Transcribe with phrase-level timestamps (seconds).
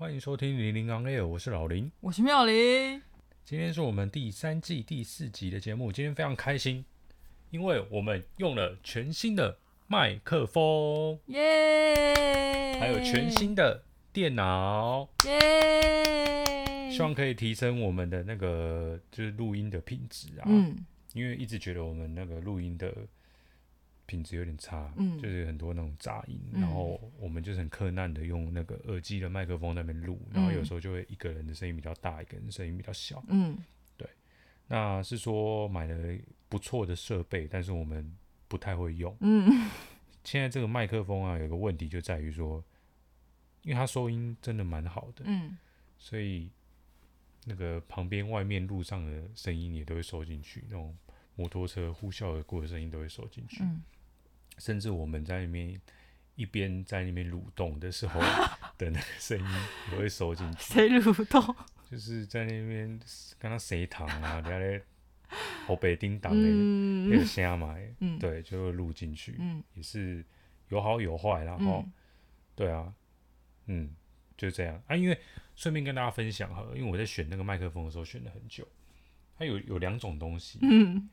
[0.00, 3.02] 欢迎收听零零 on air，我是老林，我是妙龄。
[3.44, 6.84] 今天是我们第三季第四集的节目，今天非常开心，
[7.50, 13.82] 因为我们用了全新的麦克风，耶，还有全新的
[14.12, 20.76] 电脑，耶，希望可以提升我们的那个就是录音的品质啊，嗯，
[21.12, 22.94] 因为一直觉得我们那个录音的。
[24.08, 33.58] 品质有点差，嗯，就是很多那种杂音，嗯，然后我们就是很克难的用那个耳机的麦克风在那边录，然后有时候就会一个人的声音比较大，一个人声音比较小，嗯，
[33.98, 34.08] 对，
[34.66, 38.10] 那是说买了不错的设备，但是我们
[38.48, 39.68] 不太会用，嗯，
[40.24, 42.64] 现在这个麦克风啊，有个问题就在于说，
[43.60, 45.58] 因为它收音真的蛮好的，嗯，
[45.98, 46.48] 所以
[47.44, 50.96] 那个旁边外面路上的声音也都会收进去，那种
[51.36, 53.82] 摩托车呼啸而过的声音都会收进去，嗯。
[54.58, 55.80] 甚至我们在那边
[56.34, 58.20] 一边在那边蠕动的时候
[58.78, 59.46] 的那个声音
[59.92, 60.74] 也会收进去。
[60.74, 61.56] 谁蠕动？
[61.90, 63.00] 就是在那边
[63.38, 64.80] 跟他谁躺啊，在那
[65.66, 66.48] 后背叮当的
[67.10, 70.24] 那个声嘛，嗯，对，就会录进去，嗯，也是
[70.68, 71.92] 有好有坏，然后，嗯、
[72.54, 72.92] 对啊，
[73.66, 73.90] 嗯，
[74.36, 74.94] 就这样啊。
[74.94, 75.18] 因为
[75.56, 78.66] 顺便跟大家分享哈，因为我在选那个麦克风的时候选了很久，
[79.38, 81.08] 它有有两种东西，嗯。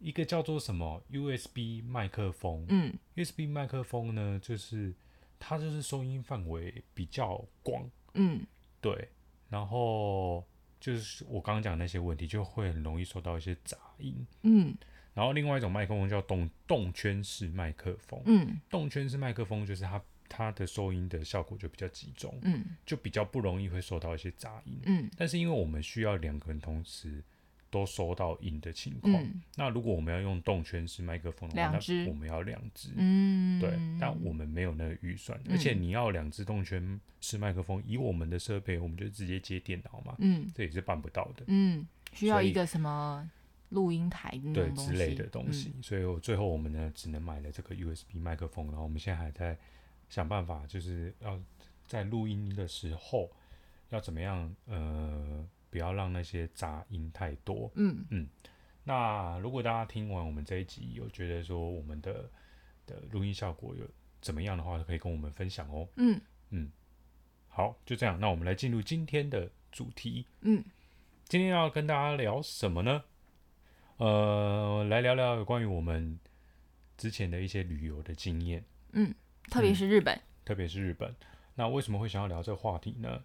[0.00, 4.94] 一个叫做什么 USB 麦克风，嗯，USB 麦克风呢，就是
[5.38, 8.46] 它就是收音范围比较广，嗯，
[8.80, 9.08] 对，
[9.50, 10.42] 然后
[10.80, 14.74] 就是我刚刚讲的那些问题，就会很容易受到一些杂音，嗯，
[15.12, 27.22] 然后另外一种麦克风叫动动圈式麦克风，嗯，动圈式麦克风就是它它的收音的效果就比较集中，嗯，就比较不容易会受到一些杂音，嗯，但是因为我们需要两个人同时。
[27.70, 43.30] 都收到音的情况，嗯，那如果我们要用动圈式麦克风的话，那我们要两只，嗯，对，但我们没有那个预算，嗯，而且你要两只动圈式麦克风，以我们的设备，我们就直接接电脑嘛，嗯，这也是办不到的，嗯，需要一个什么
[43.68, 49.56] 录音台对之类的东西，嗯，所以我最后我们呢只能买了这个 USB 麦克风，然后我们现在还在
[50.08, 51.40] 想办法，就是要
[51.86, 53.30] 在录音的时候
[53.90, 55.46] 要怎么样，呃。
[55.70, 57.70] 不要让那些杂音太多。
[57.76, 58.28] 嗯嗯，
[58.84, 62.28] 那如果大家听完我们这一集，有觉得说我们的
[62.86, 63.88] 的录音效果有
[64.20, 65.88] 怎么样的话，可以跟我们分享哦。
[65.96, 66.20] 嗯
[66.50, 66.70] 嗯，
[67.48, 68.18] 好，就这样。
[68.18, 70.26] 那我们来进入今天的主题。
[70.40, 70.64] 嗯，
[71.24, 73.04] 今天要跟大家聊什么呢？
[73.98, 76.18] 呃，来聊聊有关于我们
[76.96, 78.64] 之前的一些旅游的经验。
[78.92, 79.14] 嗯，
[79.48, 80.16] 特别是日本。
[80.16, 81.14] 嗯，特别是日本。
[81.54, 83.22] 那为什么会想要聊这个话题呢？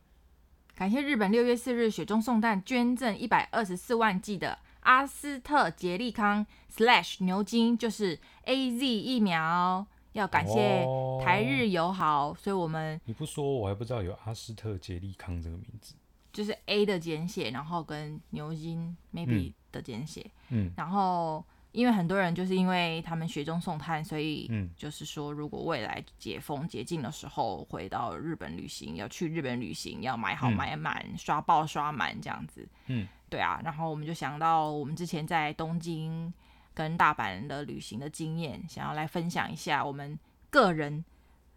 [0.75, 9.87] 感谢日本六月四日雪中送炭捐赠一百二十四万剂的阿斯特捷利康 /slash 牛津，就是 A Z 疫苗。
[10.11, 10.85] 要感谢
[11.23, 15.95] 台日友好，哦、所以我们你不说我还不知道有阿斯特捷利康这个名字，
[16.33, 21.41] 就是 A 的简写，然后跟牛津 maybe 的简写，嗯，然后。
[21.75, 32.65] 因为很多人就是因为他们雪中送炭，所以就是说，如果未来解封解禁的时候回到日本旅行，要去日本旅行，要买好买满，刷爆刷满这样子。
[32.87, 33.59] 嗯，对啊。
[33.61, 36.33] 然后我们就想到我们之前在东京
[36.73, 40.17] 跟大阪的旅行的经验，想要来分享一下我们
[40.49, 41.03] 个人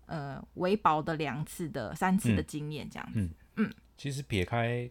[0.07, 3.21] 呃维保的两次的三次的经验这样子。
[3.21, 4.89] 嗯，嗯，其实撇开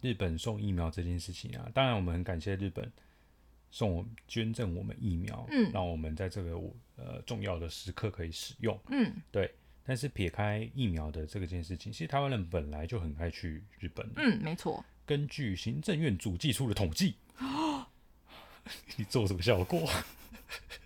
[0.00, 2.90] 日本送疫苗这件事情啊，当然我们很感谢日本。
[3.70, 6.52] 送我捐赠我们疫苗，嗯，让我们在这个
[6.96, 9.52] 呃重要的时刻可以使用，嗯，对。
[9.88, 14.84] 但是撇开疫苗的这个件事情，其实台湾人本来就很爱去日本，嗯，没错。
[15.04, 17.14] 根据行政院主计处的统计，
[18.96, 19.88] 你做什么效果？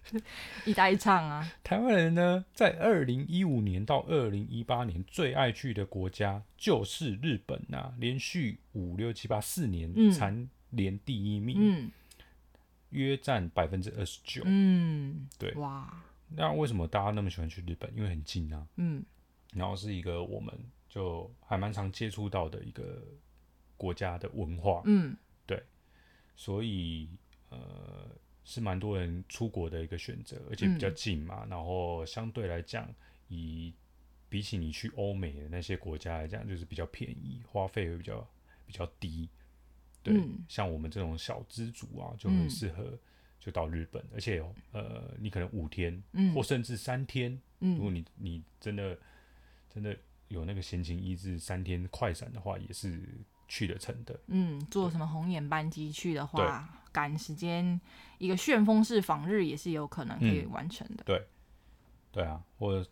[0.66, 1.50] 一搭一唱啊！
[1.64, 11.84] 台湾人呢，在二零一五年到二零一八年最爱去的国家就是日本啊，连续五六七八四年蝉联第一名，嗯。
[11.86, 11.92] 嗯
[12.90, 14.42] 约占百分之二十九。
[14.44, 15.52] 嗯，对。
[15.54, 17.92] 哇，那为什么大家那么喜欢去日本？
[17.96, 18.66] 因为很近啊。
[18.76, 19.04] 嗯，
[19.52, 20.52] 然后是一个我们
[20.88, 23.02] 就还蛮常接触到的一个
[23.76, 24.82] 国家的文化。
[24.84, 25.16] 嗯，
[25.46, 25.62] 对。
[26.36, 27.08] 所以
[27.48, 28.08] 呃，
[28.44, 31.44] 是蛮多人出国的一个选择，而且比较近嘛。
[31.44, 32.88] 嗯，然后相对来讲，
[33.28, 33.74] 以
[34.28, 38.28] 比起你去欧美的那些国家来讲，就是比较便宜，花费会比较
[38.66, 39.28] 比较低。
[40.02, 42.98] 对，嗯、像我们这种小资族啊，就很适合
[43.38, 44.42] 就到日本，嗯、而且
[44.72, 48.98] 呃，你可能五天，嗯、或甚至三天，嗯、如果你你真的
[49.68, 49.96] 真的
[50.28, 53.02] 有那个闲情逸致，三天快闪的话，也是
[53.46, 54.18] 去得成的。
[54.28, 57.80] 嗯，坐什么红眼班机去的话，赶时间，
[58.18, 61.02] 一个旋风式访日也是有可能可以完成的。
[61.02, 61.26] 嗯、对，
[62.12, 62.86] 对啊，或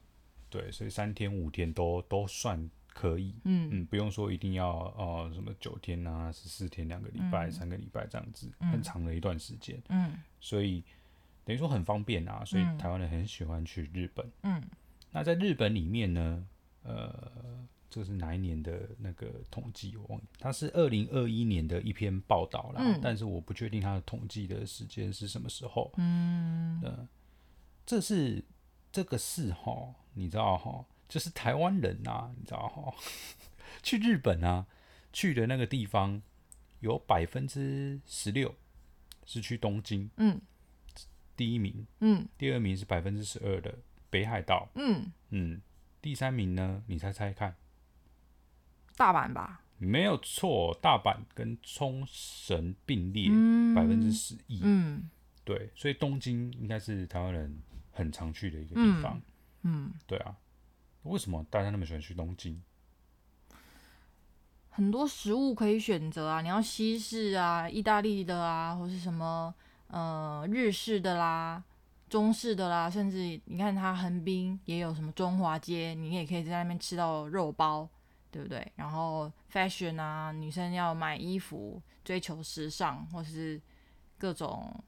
[0.51, 2.71] 对，所以三天五天都都算。
[2.99, 3.69] 可以，嗯。
[3.71, 10.83] 嗯，不用说一定要呃什么九天啊，十四天、两个礼拜、嗯、三个礼拜这样子，嗯、很长的一段时间，嗯，所以
[11.45, 14.61] 等于说很方便啊，所以台湾人很喜欢去日本，嗯，
[15.13, 16.45] 那在日本里面呢，
[16.83, 17.33] 呃，
[17.89, 19.97] 这是哪一年的那个统计？
[19.97, 27.09] 我忘了，它是二零二一年的一篇报道啦，嗯、但是我不确定它的统计的时间是什么时候，嗯，呃，
[27.87, 28.45] 这是
[28.91, 30.85] 这个是哈，你知道哈？
[31.09, 32.95] 就是台湾人呐、啊，你知道哈？
[33.83, 34.67] 去日本啊，
[35.13, 36.21] 去的那个地方
[36.81, 38.55] 有百分之十六
[39.25, 40.41] 是去东京，嗯，
[41.37, 43.79] 第一名，嗯，第二名是百分之十二的
[44.11, 45.61] 北海道，嗯嗯，
[46.03, 46.83] 第三名呢？
[46.87, 47.57] 你猜猜看？
[48.97, 49.63] 大阪吧？
[49.79, 53.29] 没有错，大阪跟冲绳并列
[53.75, 55.09] 百分之十一，嗯，
[55.45, 57.57] 对，所以东京应该是台湾人
[57.93, 59.21] 很常去的一个地方，
[59.63, 60.37] 嗯，嗯对啊。
[61.03, 62.61] 为什么大家那么喜欢去东京？
[64.71, 69.55] 很多食物可以选择啊，你要西式啊、意大利的啊，或是什么
[69.89, 71.63] 呃日式的啦、
[72.09, 77.89] 中式的啦，甚至你看它横滨也有什么中华街，你也可以在那边吃到肉包，
[78.31, 78.71] 对不对？
[78.77, 83.61] 然后 fashion 啊，女生要买衣服、追求时尚，或是
[84.17, 84.85] 各种。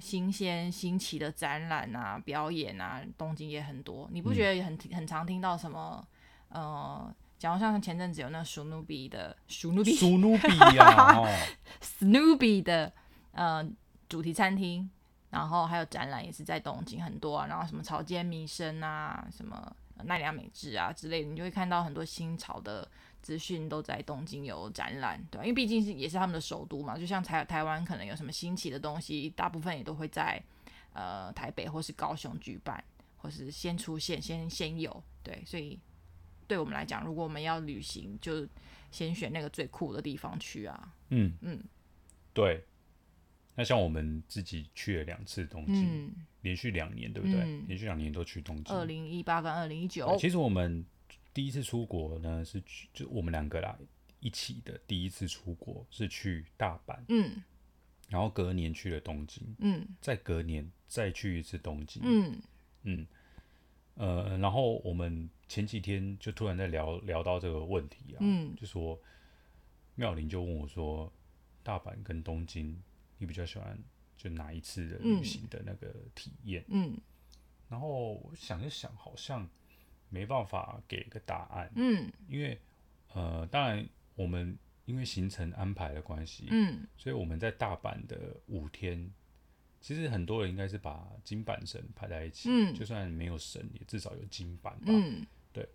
[0.00, 4.08] 新鲜新奇的展览啊，表演啊，东京也很多。
[4.10, 6.04] 你不觉得也很、嗯、很常听到什么？
[6.48, 11.22] 呃，假如像前阵子有那个史努比的史努比，史努比呀，
[11.80, 12.92] 史努比的
[13.32, 13.64] 呃
[14.08, 14.90] 主题餐厅，
[15.30, 17.46] 然后还有展览也是在东京很多啊。
[17.46, 22.88] 然后什么草间弥生啊，什么奈良美智啊之类的，你就会看到很多新潮的。
[23.22, 26.96] 资讯都在东京有展览，对，因为毕竟是也是他们的首都嘛。
[26.96, 30.42] 就像台台湾可能有什么新奇的东西，大部分也都会在
[30.94, 32.82] 呃台北或是高雄举办，
[33.18, 35.42] 或是先出现先先有，对。
[35.44, 35.78] 所以
[36.48, 38.48] 对我们来讲，如果我们要旅行，就
[38.90, 40.94] 先选那个最酷的地方去啊。
[41.10, 41.62] 嗯嗯，
[42.32, 42.64] 对。
[43.54, 47.38] 那像我们自己去了两次东京，嗯、连续两年，对不对？
[47.40, 48.74] 嗯、连续两年都去东京。
[48.74, 50.84] 二零一八跟二零一九，其实我们。
[51.32, 53.78] 第一次出国呢，是去就我们两个啦
[54.18, 54.78] 一起的。
[54.86, 57.42] 第一次出国是去大阪，嗯，
[58.08, 62.42] 然后隔年去了东京，嗯，再隔年再去一次东京，嗯。
[62.82, 63.06] 嗯，
[63.94, 69.00] 呃，然后我们前几天就突然在聊聊到这个问题啊，嗯，就说
[69.94, 71.12] 妙玲就问我说，
[71.62, 72.76] 大阪跟东京，
[73.18, 73.78] 你比较喜欢
[74.16, 76.64] 就哪一次的旅行的那个体验？
[76.68, 76.98] 嗯，
[77.68, 79.48] 然后我想一想，好像。
[80.10, 82.60] 没办法给个答案，嗯，因为
[83.14, 89.10] 呃，当然我们因为行程安排的关系，嗯，所以我们在大阪的五天，
[89.80, 95.66] 其实很多人应该是把金板神排在一起，嗯，就算没有神，也至少有金板吧，嗯，对，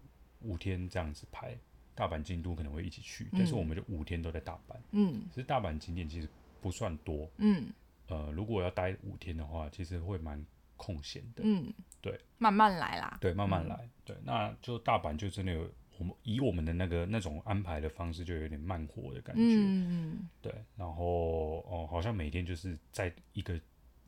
[0.41, 1.57] 五天这样子排，
[1.95, 6.27] 大阪、京都可能会一起去，但是我们就五天都在大阪，嗯，其实大阪景点其实
[6.61, 7.67] 不算多，嗯，
[8.07, 11.73] 呃，如果要待五天的话，其实会蛮空闲的，嗯。
[12.01, 13.17] 对，慢慢来啦。
[13.19, 13.75] 对，慢慢来。
[13.81, 15.67] 嗯、对，那就大阪就真的有
[15.97, 19.41] 我们以我们的那个那种安排的方式，就有点慢活的感觉。
[19.41, 23.59] 嗯对，然后哦，好像每天就是在一个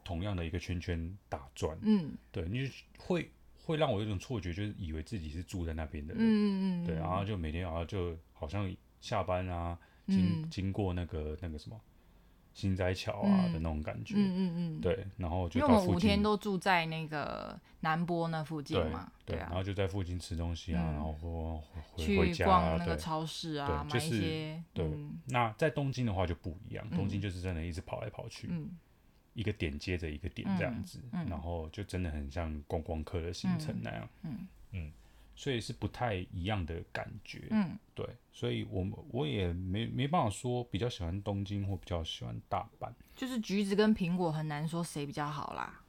[0.04, 1.76] 同样的一个圈圈打转。
[1.82, 2.16] 嗯。
[2.32, 3.32] 对，你就会
[3.64, 6.24] 会让我有一种错觉，就是以为自己是住在那边的人。
[6.24, 8.72] 嗯嗯对，然后就每天好像就好像
[9.02, 11.82] 下班啊，经、嗯、经过那个那个什么。
[12.58, 21.62] 心斋桥啊的那种感觉，嗯嗯嗯，对，然后就因为我们五天都住在那个南波那附近嘛，对，然后就在附近吃东西啊，然后
[21.94, 24.90] 回去逛那个超市啊，买一些，对。
[25.26, 28.50] 那在东京的话就不一样，东京就是真的一直跑来跑去，
[29.36, 31.00] 一个点接着一个点这样子，
[31.30, 34.48] 然后就真的很像观光客的行程那样，嗯。
[34.72, 34.92] 嗯。
[35.40, 38.04] 所以是不太一样的感觉，嗯，对，
[38.34, 45.84] 所以我我也没没办法说比较喜欢东京或比较喜欢大阪，就是橘子跟苹果很难说谁比较好啦。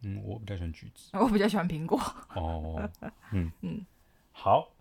[0.00, 1.96] 嗯，我比较喜欢橘子， 我比较喜欢苹果。
[2.34, 2.90] 哦，
[3.30, 3.86] 嗯 嗯，
[4.32, 4.74] 好，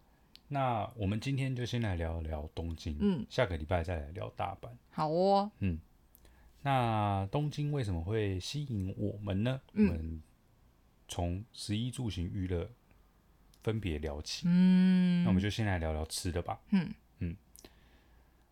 [0.48, 4.72] 那我们今天就先来聊聊东京，嗯，下个礼拜再来聊大阪。
[4.90, 5.80] 好哦，嗯，
[6.64, 9.62] 那东京为什么会吸引我们呢？
[9.74, 10.24] 嗯，我们
[11.08, 12.68] 从十一住行娱乐。
[13.64, 14.44] 分别聊起。
[14.48, 16.60] 嗯，那我们就先来聊聊吃的吧。
[16.72, 17.36] 嗯嗯，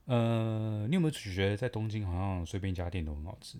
[0.05, 3.57] 呃，你有没有觉得在东京好像随便一家店都很好吃？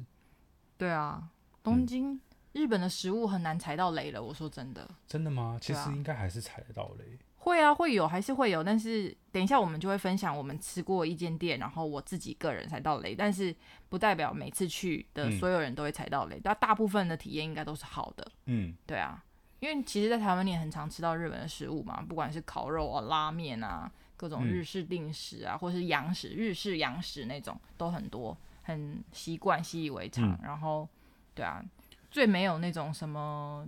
[0.77, 1.29] 对啊，
[1.61, 2.21] 东京、嗯、
[2.53, 4.21] 日本的食物很难踩到雷了。
[4.21, 5.57] 我说真的，真的吗？
[5.61, 7.17] 其实应该还是踩得到雷。
[7.41, 13.55] 会啊，会有，还是会有，但是等一下我们就会分享我们吃过一间店，然后我自己个人踩到雷，但是
[13.87, 18.31] 不代表每次去的所有人都会踩到雷，但、嗯、大部分的体验应该都是好的。
[18.45, 19.23] 嗯，对啊，
[19.59, 30.31] 因为其实，在台湾你也很常吃到日本的食物嘛，不管是烤肉啊、拉面啊、各种日式定食啊，嗯、或是洋食、日式洋食那种都很多，很习惯、习以为常。
[30.31, 30.87] 嗯、然后，
[31.35, 31.63] 对啊，
[32.09, 33.67] 最没有那种什么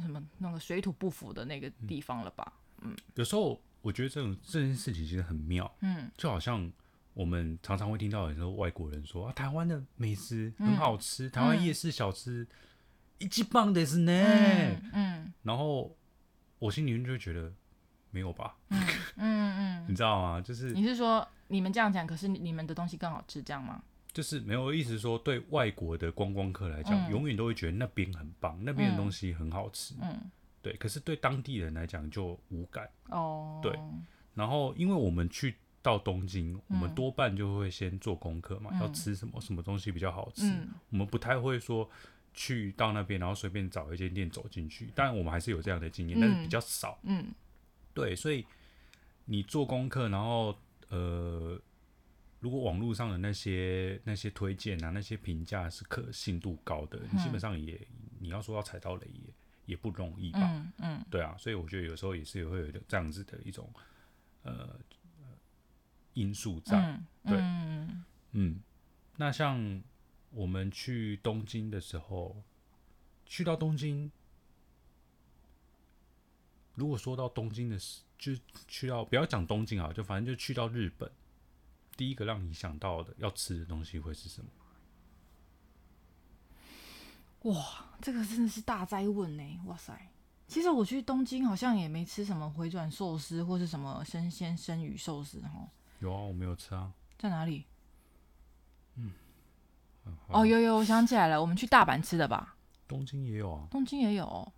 [0.00, 2.52] 什么那个水土不服的那个地方了吧？
[2.82, 6.70] 嗯，有时候我觉得这种这件事情其实很妙，嗯，就好像
[7.14, 12.46] 我们常常会听到很多外国人说啊，台湾的美食很好吃，嗯、台湾夜市小吃
[13.18, 15.96] 一级棒的是呢，嗯，嗯，然后
[16.58, 17.52] 我心里面就会觉得
[18.10, 18.80] 没有吧，嗯
[19.16, 19.56] 嗯，嗯。
[19.58, 20.40] 嗯你知道吗？
[20.40, 23.82] 就是你是说你们这样讲，可是你们的东西更好吃这样吗？
[24.12, 30.10] 就是没有意思说对外国的观光客来讲，嗯、永远都会觉得那边很棒，那边的东西很好吃，嗯。
[30.10, 30.30] 嗯。
[30.62, 32.88] 对，可是对当地人来讲就无感。
[33.10, 33.60] 哦。
[33.62, 33.78] 对，
[34.34, 40.50] 然后因为我们去到东京，嗯、我们多半就会先做功课嘛，嗯、要吃什么什么东西比较好吃。
[40.50, 41.88] 嗯、我们不太会说
[42.36, 44.92] 去到那边，然后随便找一间店走进去。
[44.94, 46.96] 当然，我们还是有这样的经验，嗯、但是比较少。
[47.02, 47.26] 嗯，
[47.92, 48.46] 对，所以
[49.24, 50.56] 你做功课，然后
[50.90, 51.60] 呃，
[52.38, 59.34] 如果网络上的那些那些推荐啊，那些评价是可信度高的，你基本上也、嗯、你要说要踩到雷也。
[59.66, 61.04] 也不容易吧，嗯，嗯。
[61.10, 63.68] 对啊，所以我觉得有时候也是会有这样子的一种
[64.44, 64.78] 呃
[66.12, 68.60] 因素在，嗯、对，嗯，嗯，
[69.16, 69.82] 那像
[70.36, 72.36] 我们去东京的时候，
[73.24, 74.10] 去到东京，
[76.74, 78.32] 如果说到东京的事，就
[78.68, 81.10] 去到不要讲东京啊，就反正就去到日本，
[81.96, 84.50] 第一个让你想到的要吃的东西会是什么？
[87.50, 89.60] 哇，这个真的是大灾问呢！
[89.64, 90.10] 哇塞，
[90.46, 95.66] 其实我去东京好像也没吃什么回转寿司或是什么生鲜生鱼寿司哈。
[96.00, 96.92] 有啊，我没有吃啊。
[97.16, 97.64] 在哪里？
[100.06, 102.56] 嗯，哦，有有，我想起来了，我们去大阪吃的吧？
[102.88, 103.66] 东京也有啊。
[103.70, 104.52] 东京也有。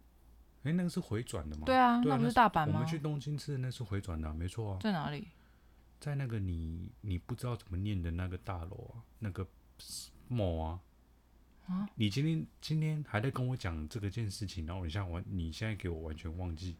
[0.64, 1.62] 哎，那个是回转的吗？
[1.66, 2.72] 对啊，那不是大阪吗？
[2.74, 4.78] 我们去东京吃的那是回转的，没错啊。
[4.80, 5.26] 在哪里？
[6.00, 9.46] 在那个你你不知道怎么念的那个大楼啊，那个
[10.30, 10.80] mall 啊。
[11.66, 16.76] 啊、你今天今天还在跟我讲这个件事情，然后你现在完，你现在给我完全忘记。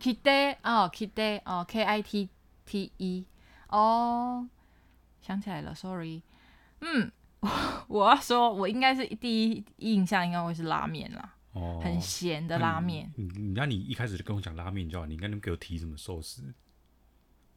[0.00, 2.28] Kite 哦，Kite 哦，K I T
[2.66, 3.24] T E
[3.68, 4.48] 哦，
[5.20, 6.22] 想起来了，Sorry。
[6.80, 7.12] 嗯，
[7.88, 13.12] 我要说，我应该是第一印象应该会是拉面啦，哦，很咸的拉面。
[13.16, 16.54] 你你那你一开始就跟我讲拉面就好，你应该能给我提什么寿司？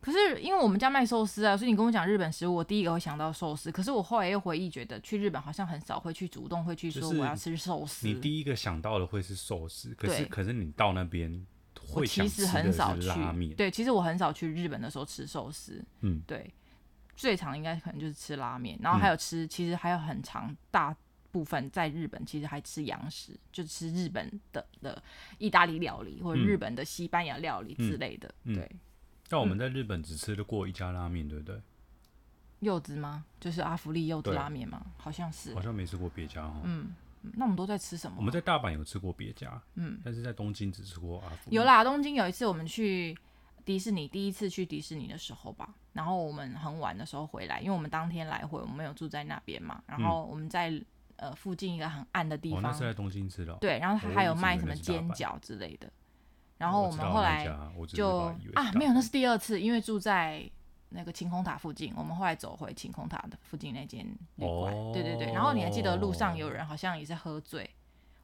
[0.02, 3.72] 可是因为我们家卖寿司啊，所以你跟我讲日本食物，我第一个会想到寿司。
[3.72, 8.08] 可是我后来又回忆，觉得去日本好像很少会去主动会去说我要吃寿司。
[8.08, 11.44] 你第一个想到的会是寿司，可是可是你到那边
[11.88, 13.56] 会想吃的是拉面。
[13.56, 15.84] 对，其实我很少去日本的时候吃寿司。
[16.02, 16.54] 嗯，对，
[17.16, 20.96] 最常应该可能就是吃拉面，然后还有吃，嗯、其实还有很长大
[21.32, 25.02] 部分在日本其实还吃洋食，就吃日本的的
[25.38, 28.34] 意大利料理或者日本的西班牙料理之类的。
[28.46, 28.70] 对。
[29.30, 31.60] 那我们在日本只吃了过一家拉面，对不对？
[32.60, 33.26] 柚子吗？
[33.40, 34.86] 就是阿福利柚子拉面吗？
[34.98, 36.62] 好像是，好像没吃过别家哦。
[36.64, 36.94] 嗯，
[37.34, 38.18] 那我们都在吃什么？
[38.18, 41.56] 我们在大阪有吃过别家，嗯，但是在东京只吃过阿福利。
[41.56, 43.18] 有啦，东京有一次我们去
[43.66, 50.86] 迪士尼，第一次去迪士尼的时候吧，然后我们很晚的时候回来，因为我们当天来回，我们没有住在那边嘛，然后我们在、嗯、
[51.18, 53.58] 呃附近一个很暗的地方，哦、那是在东京吃的、哦。
[53.60, 55.92] 对，然后他还有卖什么煎饺之类的。
[56.58, 57.46] 然后我们后来
[57.88, 60.50] 就啊，没有，那是第二次，因为住在
[60.90, 64.06] 那个晴空塔附近，我们后来走回晴空塔的附近那间
[64.36, 64.74] 旅馆。
[64.74, 67.70] 哦、对对对，然后你还记得路上有人好像也是喝醉，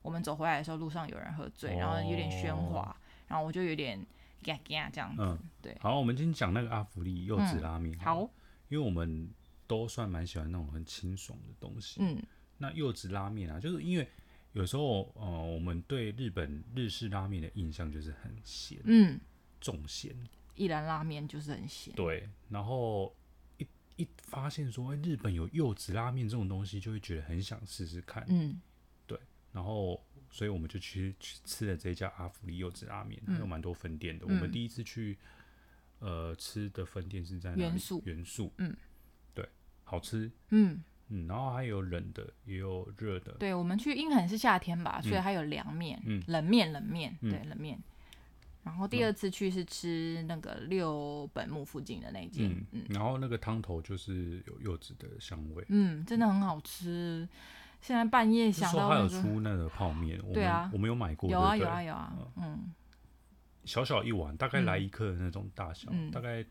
[0.01, 2.95] 我们走回来的时候路上有人喝醉，然后有点喧哗，哦、
[3.27, 4.00] 然后我就有点
[4.43, 5.21] 嘎嘎这样子。
[5.21, 5.77] 嗯，对。
[5.79, 7.98] 好，我们今天讲那个阿福利柚子拉面。
[8.00, 8.21] 好，好，
[8.69, 9.29] 因为我们
[9.67, 12.01] 都算蛮喜欢那种很清爽的东西。
[12.01, 12.21] 嗯，
[12.57, 14.07] 那柚子拉面啊，就是因为。
[14.53, 19.17] 有时候，呃，我们对日本日式拉面的印象就是很咸，嗯，
[19.62, 20.13] 重咸。
[20.55, 21.95] 一兰拉面就是很咸。
[21.95, 23.15] 对，然后
[23.57, 28.25] 一一发现说，哎，日本有柚子拉面这种东西，就会觉得很想试试看。
[28.27, 28.60] 嗯，
[29.07, 29.17] 对。
[29.53, 34.26] 然后，所以我们就去去吃了这家阿福利柚子拉面，还有蛮多分店的。
[34.26, 35.18] 嗯、我们第一次去，
[36.00, 38.76] 呃，吃的分店是在元素，元素，嗯，
[39.36, 39.48] 对，
[39.84, 40.82] 好吃，嗯。
[41.14, 43.34] 嗯，然后还有冷的，也有热的。
[43.34, 47.78] 对，我们去，因为可能是夏天吧，所以还有凉面，嗯，冷面，冷面，对，冷面。
[48.64, 52.86] 然后第二次去是吃那个六本木附近的那间，嗯，嗯。
[52.92, 57.28] 然后那个汤头就是有柚子的香味，嗯，真的很好吃。
[57.82, 62.72] 现在半夜想到、那个，说还有出那个泡面，对啊，我们有买过，有啊有啊有啊，嗯，
[63.66, 66.46] 小小一碗，大概来一克的那种大小，嗯、大概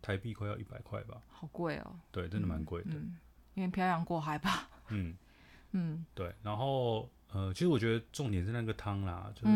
[0.00, 2.96] 台币快要一百块吧，好贵哦，对，真的蛮贵的、嗯。
[2.96, 3.16] 嗯，
[3.54, 5.14] 因为漂洋过海吧，嗯。
[5.74, 9.54] 嗯，对，然后呃，其实我觉得重点是那个汤啦，就是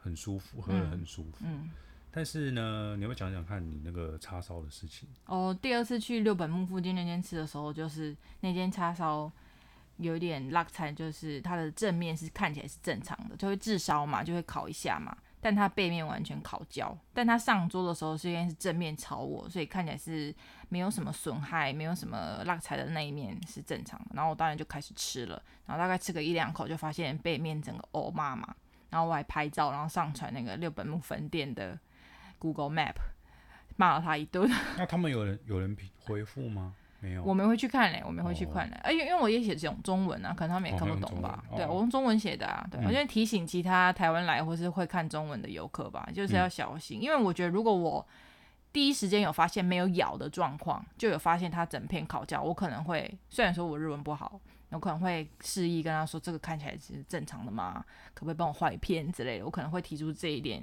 [0.00, 1.68] 很舒服，嗯、喝得很舒服，嗯，
[2.12, 5.08] 但是呢，你要不要讲讲看你那个叉烧的事情？
[5.24, 9.30] 哦，第二次去六本木附近那间吃的时候，就是那间叉烧。
[9.98, 15.16] 有点辣菜，就是它的正面是看起来是正常的，就会炙烧嘛，就会烤一下嘛。
[15.38, 20.34] 但它背面完全烤焦，但它上桌的时候是因为是正面朝我，所以看起来是
[20.70, 24.06] 没有什么损害，没有什么辣菜的那一面是正常的。
[24.14, 28.56] 然后我当然就开始吃了，然后大概吃个一两口就发现背面整个欧妈嘛，
[28.90, 31.78] 然后我还拍照，然后上传那个六本木分店的
[32.40, 32.96] Google Map，
[33.76, 34.50] 骂了他一顿。
[34.76, 36.74] 那他们有人有人回复吗？
[37.06, 41.44] 没有，我没会去看嘞，我没会去看嘞，哎、哦，因为因为我也写这种中文啊，可能他们也看不懂吧？
[41.50, 48.04] 哦、对，我用中文写的啊，对，嗯、我就提醒其他台湾来或是会看中文的游客吧，就是要小心，嗯、因为我觉得如果我
[48.72, 57.84] 第一时间有发现没有咬的状况，就有发现它整片烤焦，我可能会虽然说我日文不好，我可能会示意跟他说这个看起来是正常的吗？
[58.12, 59.44] 可不可以帮我换一片之类的？
[59.44, 60.62] 我可能会提出这一点，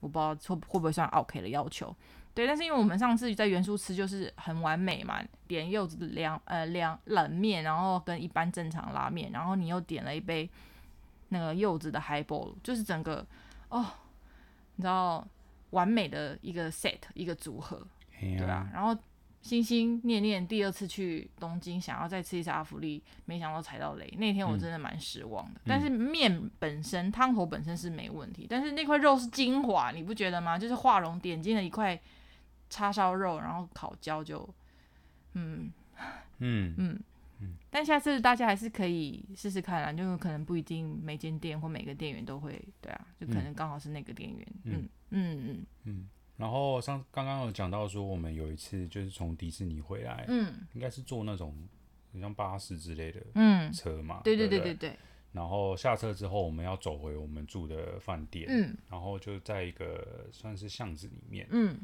[0.00, 1.94] 我不知道会会不会算 OK 的要求。
[2.32, 10.48] 对，但是因为我们上次在原宿吃就是很完美嘛，点柚子凉呃凉冷面，然后跟一般正常拉面，然后你又点了一杯
[11.30, 13.26] 那个柚子的 highball，就是整个
[13.68, 13.84] 哦，
[14.76, 15.26] 你知道
[15.70, 17.84] 完美的一个 set 一个组合，
[18.20, 18.96] 对啊，然后
[19.42, 25.60] 心心念念第二次去东京想要再吃一次阿芙丽，没想到踩到雷，那天我真的蛮失望的。
[25.64, 30.56] 嗯、但是面本身汤头本身是没问题，但是那块肉是精华，你不觉得吗？
[30.56, 32.00] 就是画龙点睛的一块。
[32.70, 34.48] 叉烧肉，然后烤焦就，
[35.34, 35.70] 嗯，
[36.38, 37.00] 嗯嗯
[37.40, 46.08] 嗯，但下次大家还是可以试试看啦，就可能不一定每间店或每个店员都会，对啊，就可能刚好是那个店员，嗯嗯嗯嗯，嗯。
[46.36, 51.54] 然后上刚刚有讲到说，我们有一次就是从迪士尼回来，嗯，应该是坐那种
[52.18, 54.96] 像巴士之类的，嗯，车嘛，对对对对对。
[55.32, 61.78] 然后下车之后，我们要走回我们住的饭店，嗯，然后就在一个算是巷子里面，嗯。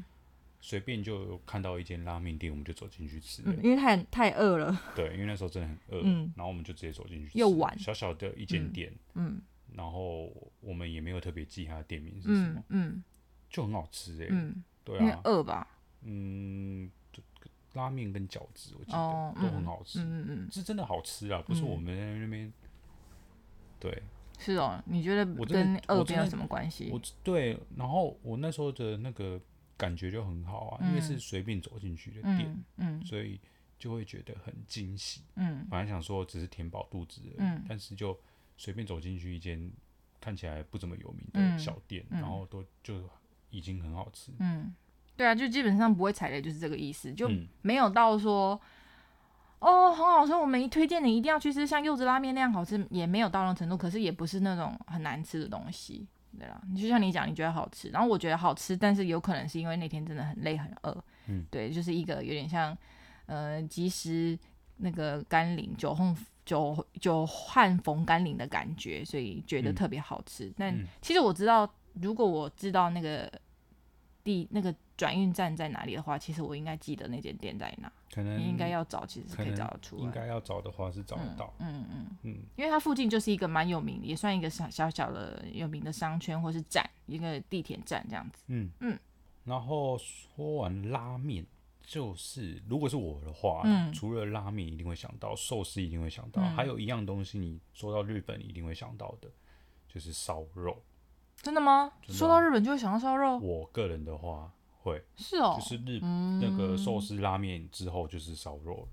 [0.59, 3.41] 随便就看到一间拉面店，我们就走进去吃。
[3.45, 4.77] 嗯，因为太太饿了。
[4.95, 6.01] 对，因为那时候真的很饿。
[6.03, 6.33] 嗯。
[6.35, 7.37] 然后我们就直接走进去吃。
[7.37, 7.77] 又晚。
[7.79, 8.91] 小小的一间店。
[9.13, 9.39] 嗯。
[9.73, 10.25] 然后
[10.59, 12.63] 我们也没有特别记它的店名是什么。
[12.69, 13.03] 嗯。
[13.49, 14.27] 就很好吃哎。
[14.29, 14.63] 嗯。
[14.83, 15.21] 对啊。
[15.23, 15.67] 饿吧。
[16.01, 16.89] 嗯，
[17.73, 19.99] 拉面跟饺子，我记得都很好吃。
[20.01, 20.51] 嗯嗯。
[20.51, 22.51] 是真的好吃啊，不是我们在那边。
[23.79, 24.03] 对。
[24.39, 26.89] 是哦，你觉得跟饿没有什么关系？
[26.91, 29.39] 我对，然后我那时候的那个。
[29.77, 32.45] 感觉就很好啊，因为是随便走进去的店，
[32.77, 33.39] 嗯，嗯，所以
[33.77, 35.21] 就会觉得很惊喜。
[35.35, 38.19] 嗯，本来想说只是填饱肚子嗯，但是就
[38.57, 39.71] 随便走进去一间
[40.19, 43.07] 看起来不怎么有名的小店，嗯，然后都就
[43.51, 44.31] 已经很好吃。
[44.39, 44.73] 嗯，
[45.15, 47.29] 对啊，就基本上不会踩雷，就是这个意思，就
[47.61, 48.59] 没有到说，
[49.59, 56.07] 嗯，哦，很好吃，我们一推荐你一定要去吃，像柚子拉面那样好吃，也没有到那种程度，可是也不是那种很难吃的东西。
[56.37, 62.77] 对啦，就像你讲，你觉得好吃，然后我觉得好吃，但是有可能是因为那天真的很累很饿，嗯，对，就是一个有点像，
[63.25, 64.37] 呃，及时
[64.77, 70.45] 那个甘霖，久旱久久旱逢甘霖的感觉，所以觉得特别好吃。
[70.45, 73.31] 嗯、但其实我知道，如果我知道那个
[74.23, 77.89] 地那个转运站在哪里的话，其实我应该记得那间店在哪。
[78.11, 80.03] 可能应该要找，其实是可以找得出来。
[80.03, 81.53] 应该要找的话是找得到。
[81.59, 88.43] 嗯嗯嗯，嗯，因为它附近就是一个蛮有名，也算一个小小小的有名的商圈或是站，一个地铁站这样子。
[88.47, 88.97] 嗯嗯。
[89.43, 91.45] 然后说完拉面，
[91.81, 99.29] 就是如果是我的话，嗯，除了拉面一定会想到寿司，一定会想到，嗯，还有一样东西，你说到日本一定会想到的，
[99.87, 100.81] 就是烧肉。
[101.41, 101.91] 真的吗？
[102.01, 102.17] 真的吗？
[102.17, 103.37] 说到日本就会想到烧肉？
[103.37, 104.51] 我个人的话。
[104.87, 108.87] 会是哦，就是日、嗯、那个寿司拉面之后就是烧肉，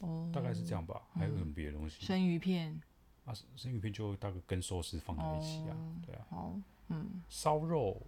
[0.00, 1.02] 哦，大概是这样吧。
[1.12, 2.04] 还有什么别的东西？
[2.04, 2.80] 生鱼片。
[3.24, 6.26] 啊，生鱼片就大概跟寿司放在一起啊，哦、对啊。
[6.30, 8.00] 好，嗯，烧肉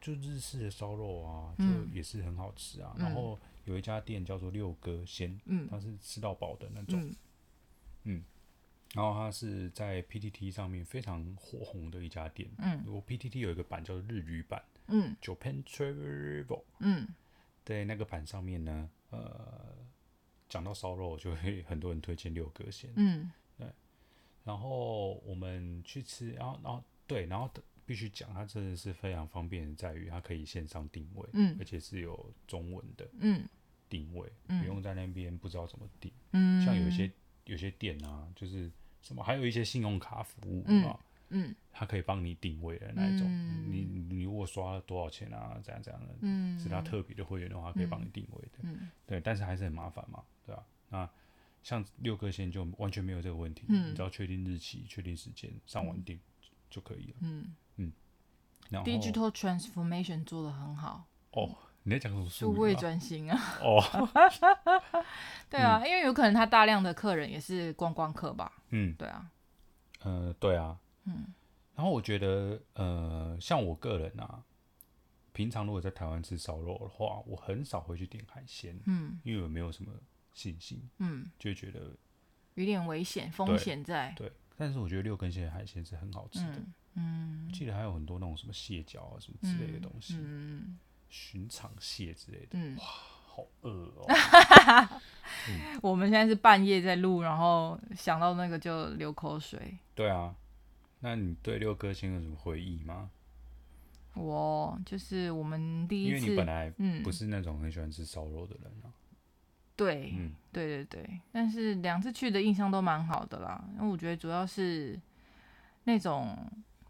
[0.00, 2.92] 就日式的烧肉啊，就也是很好吃啊。
[2.96, 7.14] 嗯、然后有一家店叫做六哥鲜，嗯，它是吃到饱的那种，嗯，
[8.02, 8.24] 嗯，
[8.94, 14.60] 然后它是在 PTT 上面非常火红的一家店，嗯，我 PTT 有一个版叫做日语版。
[14.88, 17.08] 嗯，Japan Travel，嗯，
[17.64, 19.76] 在那个盘上面呢，呃，
[20.48, 23.66] 讲到烧肉，就会很多人推荐六哥先，嗯，对，
[24.44, 27.50] 然后我们去吃，然后，然后，对，然后
[27.84, 33.48] 必须讲，它真的是非常方便，在于它可以线上定位，嗯，而且是有中文的，嗯，
[33.88, 37.10] 定位，嗯，不用在那边不知道怎么定，嗯，像有些
[37.44, 40.82] 有些店啊，就是什么，还有一些信用卡服务，嗯，
[41.32, 43.26] 嗯，它可以帮你定位的那一种，
[43.70, 50.64] 你你如果刷了多少钱啊，这样这样的，嗯，是他特别的会员的话，可以帮你定位的，嗯，对，但是还是很麻烦嘛，对吧？
[50.90, 51.08] 那
[51.62, 53.90] 像六颗星就完全没有这个问题，嗯。
[53.90, 56.18] 你只要确定日期、确定时间，上网订
[56.68, 57.54] 就可以了，嗯。
[57.76, 57.92] 嗯。
[58.84, 61.04] Digital transformation 做的很好。
[61.32, 62.28] 哦，你在讲什么？
[62.30, 63.38] 数位转型啊？
[63.60, 63.82] 哦，
[65.50, 68.50] 对啊，因为有可能他大量的客人也是观光客吧？
[68.70, 69.30] 嗯，对啊，
[70.02, 71.26] 呃，对啊，嗯，
[71.74, 74.42] 然后我觉得，呃，像我个人啊，
[75.32, 79.92] 平常如果在台湾吃烧肉的话，我很少会去点海鲜，嗯，因为我没有什么
[80.32, 81.94] 信心，嗯，就会觉得
[82.54, 86.62] 有点危险，风险在，对，但是我觉得六根线海鲜是很好吃的。
[86.94, 95.00] 嗯，记得还有很多那种什么蟹脚啊，什么之类的东西，嗯，寻常蟹之类的，嗯，哇，好饿哦。
[95.80, 99.78] 我们现在是半夜在录，然后想到那个就流口水。
[99.94, 100.34] 对啊，
[101.02, 103.10] 那你对六颗星有什么回忆吗？
[104.14, 106.70] 我就是我们第一次，因为你本来
[107.04, 108.88] 不是那种很喜欢吃烧肉的人啊。
[109.76, 114.98] 对，嗯，对对对，但是两次去的印象都蛮好的啦，因为我觉得主要是
[115.84, 116.36] 那种。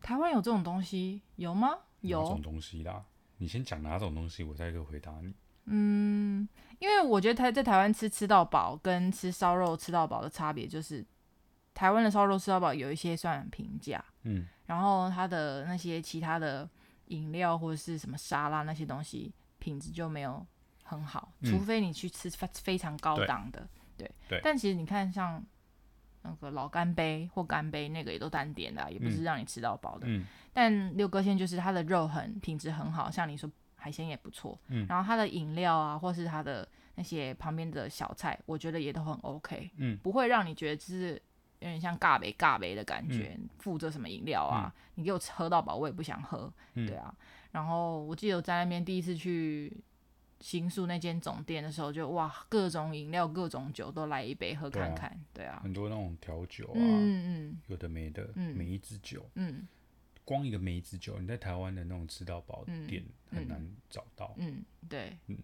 [0.03, 1.79] 台湾有这种东西有吗？
[2.01, 3.05] 有这种东西啦？
[3.39, 5.33] 你先讲哪种东西，我再一个回答你。
[5.67, 6.49] 嗯，
[6.81, 11.07] 因为我觉得台在台湾吃吃到饱跟吃烧肉吃到饱的差别就是，
[11.75, 16.69] 台湾的烧肉吃到饱有一些算很平价，嗯，然后它的那些其他的
[17.07, 20.45] 饮料或者是什么沙拉那些东西品质就没有
[20.83, 22.31] 很好，嗯、除非你去吃
[22.63, 24.41] 非常高档的，对。
[24.43, 25.45] 但其实你看像。
[26.25, 30.07] 那个老干杯或干杯，那个也都单点的，也不是让你吃到饱的。
[30.07, 34.57] 嗯、但六哥鲜就是它的肉很品质很好，像你说海鲜也不错。
[34.69, 39.69] 嗯、然后它的饮料啊，或是它的那些旁边的小菜，我觉得也都很 OK。
[39.79, 41.21] 嗯、不会让你觉得就是
[41.63, 46.53] 有点像尬杯尬杯的感觉，嗯、附着什么饮料啊，嗯、你给我喝到饱，我也不想喝。
[46.75, 47.15] 嗯、对啊。
[47.51, 49.73] 然后我记得我在那边第一次去。
[50.43, 59.69] 新宿那间总店的时候就，就哇，各种饮料、各种酒都来一杯喝看看，对啊，很多那种调酒啊，嗯嗯，有的没的，嗯、梅子酒，嗯，
[60.25, 65.39] 光一个梅子酒，你在台湾的那种吃到饱店很难找到，嗯，嗯，对，嗯，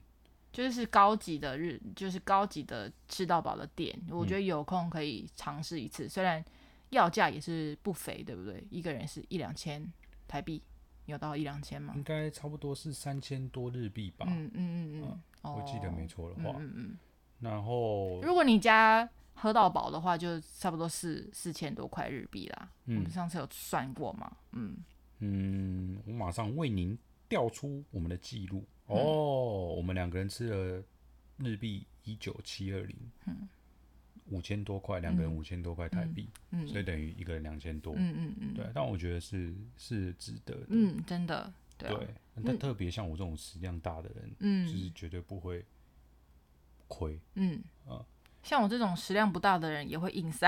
[0.53, 6.45] 就是高级的日，就是高级的吃到饱的店，我觉得有空可以尝试一次，嗯、虽然
[6.91, 8.67] 要价也是不菲，对不对？
[8.71, 9.87] 一个人是一两千
[10.27, 10.63] 台币。
[11.07, 11.95] 有到一两千吗？
[11.97, 14.27] 应该差不多是三千多日币吧。
[14.29, 16.55] 嗯嗯嗯嗯，我记得没错的话。
[16.59, 16.99] 嗯嗯。
[17.41, 22.69] 然后，如果你家喝到饱的话，就差不多是四千多块日币啦。
[22.85, 24.37] 我们上次有算过嘛？
[24.53, 24.77] 嗯
[25.21, 28.63] 嗯，我马上为您调出我们的记录。
[28.89, 30.83] 哦，我们两个人吃了
[31.37, 32.97] 日币一九七二零。
[33.27, 33.49] 嗯。
[34.31, 36.29] 五千多块，两个人五千多块台币，
[36.67, 37.95] 所以等于一个人两千多。
[37.97, 40.67] 嗯嗯嗯，对，但我觉得是是值得的。
[40.69, 41.51] 嗯，真的。
[41.79, 45.65] 对，啊、但特别像我这种食量大的人，嗯，就是绝对不会
[46.89, 47.19] 亏。
[47.37, 48.05] 嗯啊，
[48.43, 50.47] 像我这种食量不大的人也会硬塞。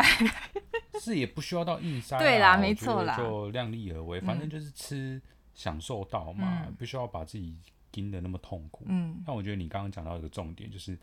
[1.00, 2.18] 是也不需要到硬塞。
[2.18, 5.22] 对啦，没错啦，就量力而为，反正就是吃
[5.54, 7.56] 享受到嘛，嗯、不需要把自己
[7.92, 8.84] 盯的那么痛苦。
[8.88, 10.98] 嗯，但我觉得你刚刚讲到一个重点就是。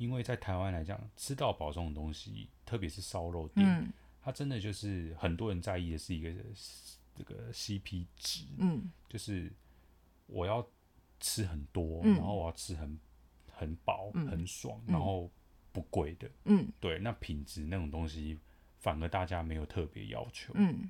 [0.00, 6.32] 因为在台湾来讲，吃到饱这种东西，特别是烧肉店，嗯、它真的就是很多人在意的是一个
[7.14, 9.52] 这个 CP 值，嗯，就是
[10.26, 10.66] 我要
[11.20, 12.98] 吃很多，嗯、然后我要吃很
[13.50, 15.30] 很饱、嗯、很爽，然后
[15.70, 18.38] 不贵的，嗯，对，那品质那种东西，
[18.78, 20.88] 反而大家没有特别要求，嗯，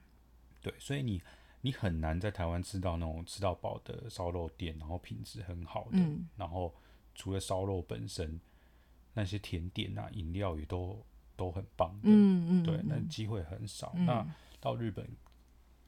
[0.63, 1.21] 对，所以你
[1.61, 6.75] 你很难在台湾吃到那种吃到饱的烧肉店，然后品质很好的，嗯、然后
[7.15, 8.41] 除了烧肉本身。
[9.13, 13.93] 那些甜点啊，饮料也都都很棒的，嗯嗯，对，那机会很少。
[13.97, 14.25] 嗯、那
[14.61, 15.05] 到日本，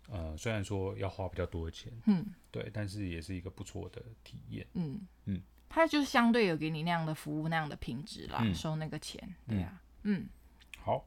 [0.08, 5.00] 呃，虽然说要花比较多的钱，嗯，对，但是也是一个不错的体验，嗯。
[5.26, 10.28] 嗯，它就是相对有给你那样的服务，那样的品质啦，嗯、收那个钱，对啊，嗯，
[10.78, 11.06] 好，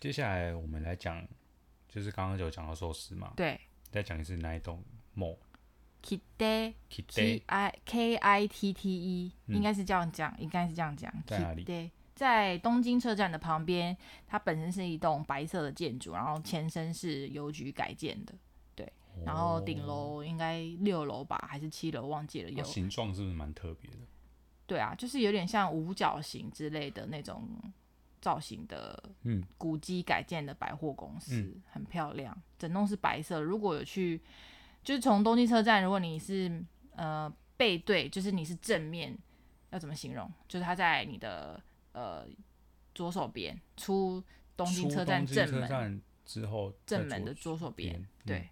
[0.00, 1.24] 接下来我们来讲，
[1.96, 3.58] 就是刚刚有讲到寿司嘛，对，
[3.90, 4.84] 再讲一次那一栋
[5.16, 5.38] mall。
[6.02, 11.10] Kite，K I K I T T E，应该是这样讲，应该是这样讲。
[11.26, 11.64] 在哪里？
[11.64, 18.34] 对，在东京车站的旁边，它本身是一栋白色的建筑，然后前身是邮局改建的。
[18.74, 18.92] 对，
[19.24, 22.08] 然后顶楼应该六楼吧，还是七楼？
[22.08, 22.50] 忘记了。
[22.50, 23.96] 有形状是不是蛮特别的？
[24.66, 27.48] 对啊，就是有点像五角形之类的那种。
[28.26, 33.40] 造型的，嗯，古迹改建的百货公司，嗯、很漂亮，整栋是白色。
[33.40, 34.20] 如果有去，
[34.82, 36.60] 就是从东京车站，如果你是
[36.96, 39.16] 呃背对，就是你是正面，
[39.70, 40.28] 要怎么形容？
[40.48, 41.62] 就是它在你的
[41.92, 42.26] 呃
[42.96, 44.20] 左手边出
[44.56, 48.50] 东京车站正门之后，正门的左手边，嗯、对，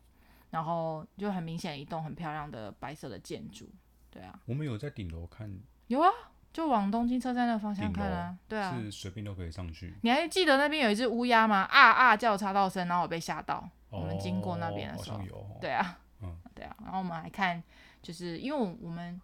[0.50, 3.68] 然后就很明显一栋很漂亮的白色的建筑，
[4.08, 4.40] 对啊。
[4.46, 5.52] 我们有在顶楼看，
[5.88, 6.08] 有啊。
[6.54, 9.92] 就往东京车站那个方向看啊，对啊，是随便都可以上去。
[10.02, 11.62] 你还记得那边有一只乌鸦吗？
[11.62, 13.68] 啊啊叫插到声，然后我被吓到。
[13.90, 16.76] 我们经过那边的时候，对啊，嗯， 对啊。
[16.84, 17.60] 然后我们还看，
[18.00, 19.20] 就是因为我们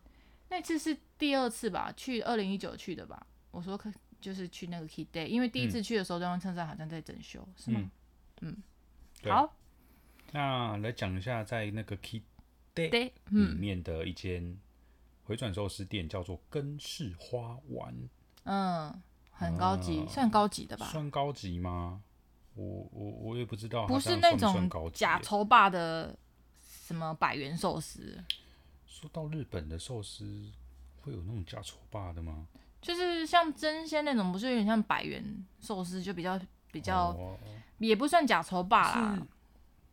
[0.48, 3.24] 那次是第二次吧，去二零一九去的吧。
[3.52, 3.88] 我说可
[4.20, 7.88] 就是去那个 Key Day，因为第一次去的时候，东京车站好像在整修，是吗？
[8.40, 8.56] 嗯，
[9.28, 9.56] 好。
[10.32, 12.22] 那来讲一下，在那个 Key
[12.74, 14.58] Day 里面的一间。
[15.30, 17.94] 回转寿司店叫做根室花丸，
[18.42, 18.92] 嗯，
[19.30, 20.86] 很高级，算高级的吧？
[20.86, 22.02] 算高级吗？
[22.54, 26.18] 我我我也不知道，不是那种假丑霸的
[26.60, 28.20] 什么百元寿司。
[28.84, 30.50] 说到日本的寿司，
[31.02, 32.48] 会有那种假丑霸的吗？
[32.82, 36.36] 就是像真鲜那种，不是有点像百元寿司，就比较
[36.72, 37.16] 比较，
[37.78, 39.26] 也不算假丑霸啦。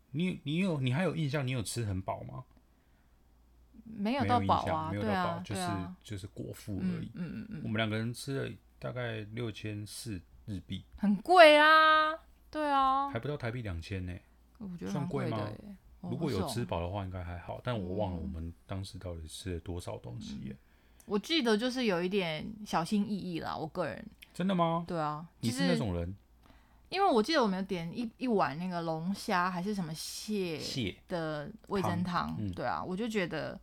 [0.10, 1.46] 你你有你还有印象？
[1.46, 2.44] 你有吃很饱吗？
[3.96, 5.68] 没有到饱啊，没有到饱，就是
[6.04, 7.12] 就是果腹而已。
[7.14, 11.68] 嗯嗯嗯，我们两个人吃了大概六千四日币，很贵啊。
[12.50, 14.14] 对啊，还不到台币两千呢。
[14.58, 15.48] 我觉得算贵吗？
[16.02, 17.60] 如果有吃饱的话，应该还好。
[17.64, 20.56] 但我忘了我们当时到底吃了多少东西。
[21.06, 24.06] 我记得就是有一点小心翼翼啦，我个人。
[24.34, 24.86] 真的吗？
[24.88, 26.16] 对啊，你是那种人。
[26.90, 33.60] 因为我记得我们有点一一碗那个龙虾还是什么蟹蟹的味增汤，对啊，我就觉得。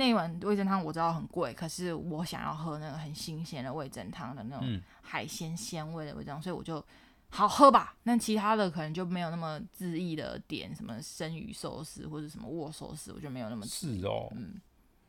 [0.00, 6.82] 那一碗味噌汤我知道很贵，可是我想要喝那个很新鲜的味噌汤的那种海鲜鲜味的味噌，嗯、所以我就
[7.28, 7.94] 好喝吧。
[8.04, 14.58] 那其他的可能就没有那么恣意的点什么生鱼寿司或者什么握寿司，我就没有那么是哦，嗯，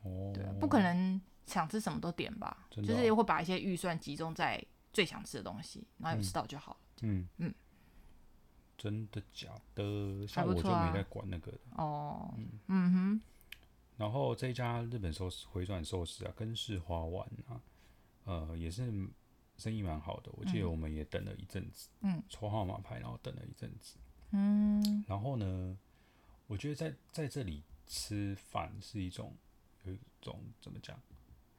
[0.02, 6.78] 哦，对，不可能想吃什么都点吧，哦、就是会把一些预算集中在最想吃的东西，然后有吃到就好了。
[7.00, 7.26] 嗯。
[7.38, 7.54] 嗯，嗯
[8.76, 10.26] 真的假的？
[10.28, 11.58] 像我就没在管那个的。
[11.76, 12.48] 哦，嗯。
[12.68, 13.22] 嗯哼。
[14.02, 17.62] 然后这家日本寿司回转寿司啊，根室花丸啊，
[18.24, 18.92] 呃，也是
[19.56, 20.32] 生意蛮好的。
[20.32, 23.94] 我记得我们也等了一阵子，嗯，抽号码牌，然后等了一阵子，
[24.32, 25.04] 嗯。
[25.06, 25.78] 然后呢，
[26.48, 29.36] 我觉得在在这里吃饭是一种
[29.84, 31.00] 有一种怎么讲，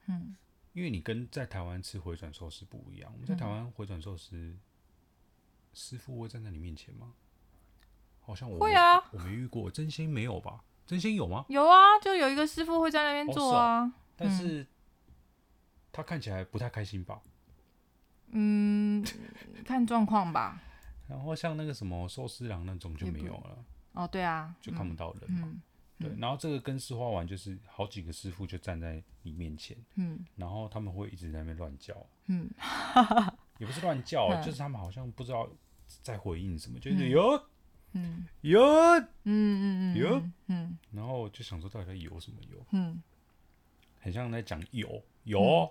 [0.08, 0.36] 嗯，
[0.74, 3.10] 因为你跟在台湾吃回转寿司不一样。
[3.14, 4.54] 我们在台湾回转寿司，
[5.74, 7.14] 师傅会站在你面前吗？
[8.20, 10.62] 好像我会啊，我没遇过，真心没有吧？
[10.86, 11.46] 真心有吗？
[11.50, 13.92] 有啊，就有一个师傅会在那边做啊。
[14.16, 14.66] 但是
[15.92, 17.22] 他看起来不太开心吧？
[18.32, 19.04] 嗯，
[19.66, 20.62] 看状况吧。
[21.08, 23.66] 然后像那个什么寿司郎那种就没有了。
[23.94, 25.48] 哦，对啊，就看不到人嘛。
[25.52, 25.62] 嗯
[26.00, 32.50] 嗯、对，然后这个跟师花丸就是好几个师傅就站在你面前，嗯，然后他们会一直在那边乱叫，嗯，
[33.60, 35.48] 也不是乱叫，嗯、就是他们好像不知道
[36.02, 37.40] 在回应什么，就是有。
[37.94, 43.02] 嗯，有，嗯嗯嗯，有，嗯，然后就想说到底在有什么有，嗯，
[44.00, 45.70] 很像在讲有有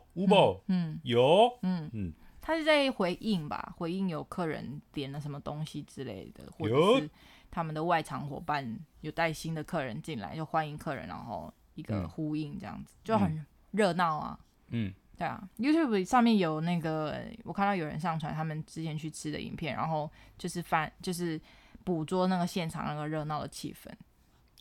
[0.68, 1.90] 嗯，有，嗯。
[1.92, 7.10] 嗯，他是在回应吧，回应有客人点了什么东西之类的，或者是
[7.50, 20.08] 他们的外场伙伴有带新的客人进来，就欢迎客人，然后一个呼应这样子，就很热闹啊，嗯，对啊，YouTube 上面有那个我看到有人上传他们之前去吃的影片，然后
[20.38, 21.40] 就是翻就是。
[21.84, 23.90] 捕捉那个现场那个热闹的气氛，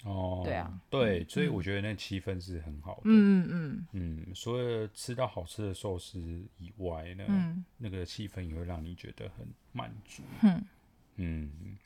[0.04, 3.88] 哦，对啊，对，所以我觉得那气氛是很好的，嗯嗯嗯。
[3.92, 6.20] 嗯，除了吃到好吃的寿司
[6.58, 10.64] 以外呢，嗯，那个气氛也会让你觉得很满足，嗯
[11.16, 11.78] 嗯，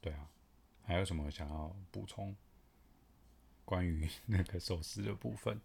[0.00, 0.28] 对啊，
[0.82, 2.34] 还有什么想要补充？
[3.64, 5.58] 关于那个寿司的部分？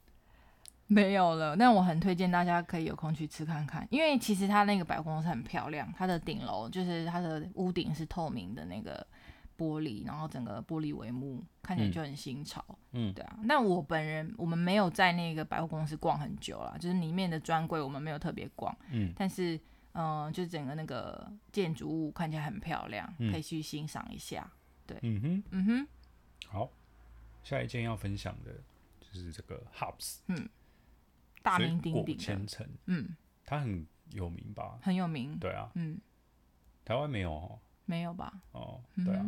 [0.91, 9.05] 没有了，那我很推荐大家可以有空去吃看看，因为其实它那个百货公司很漂亮，它的顶楼就是它的屋顶是透明的那个
[9.55, 13.37] 玻璃，然后整个玻璃帷幕看起来就很新潮，嗯，对啊。
[13.43, 19.55] 那我本人我们没有在那个百货公司逛很久了，就是里面的专柜我们没有特别逛，嗯，但是
[19.91, 24.49] 嗯、呃，就是整个那个建筑物看起来很漂亮，可以去欣赏一下，
[24.87, 25.87] 对，嗯哼，嗯哼。
[26.47, 26.71] 好，
[27.43, 28.51] 下一件要分享的
[28.99, 30.49] 就是这个 Hops，嗯。
[31.41, 34.79] 大名鼎鼎千层，嗯，它很有名吧？
[34.81, 35.99] 很有名，对啊，嗯，
[36.85, 38.41] 台湾没有哦，没有吧？
[38.51, 39.25] 哦，对啊，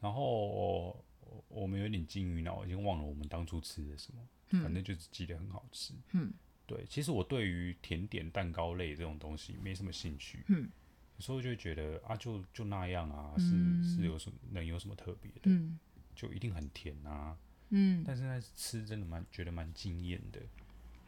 [0.00, 1.04] 然后
[1.48, 6.32] 我们有点金鱼脑，已经忘了我们当初吃的什么，反正就是记得很好吃，嗯，
[6.66, 10.44] 对，其实我对于甜点、蛋糕类这种东西没什么兴趣。
[10.48, 10.68] 嗯，
[11.16, 15.42] 有时候就会觉得啊，就就那样啊，嗯、是是有什么能有什么特别的？
[15.44, 15.78] 嗯，
[16.14, 17.36] 就一定很甜啊。
[17.70, 20.40] 嗯，但是那吃真的蛮觉得蛮惊艳的。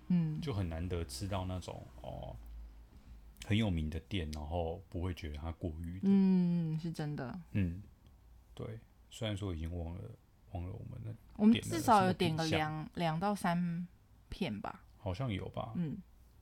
[0.08, 2.36] 嗯，就很难得吃到那种哦
[3.44, 6.00] 很有名的店，然后不会觉得它过誉。
[6.02, 7.38] 嗯，是真的。
[7.52, 7.82] 嗯，
[8.54, 10.00] 对，虽然说已经忘了
[10.52, 13.86] 忘了我们的，我们至少有点个两两到三
[14.28, 14.82] 片吧。
[14.98, 15.96] 好像有吧，嗯，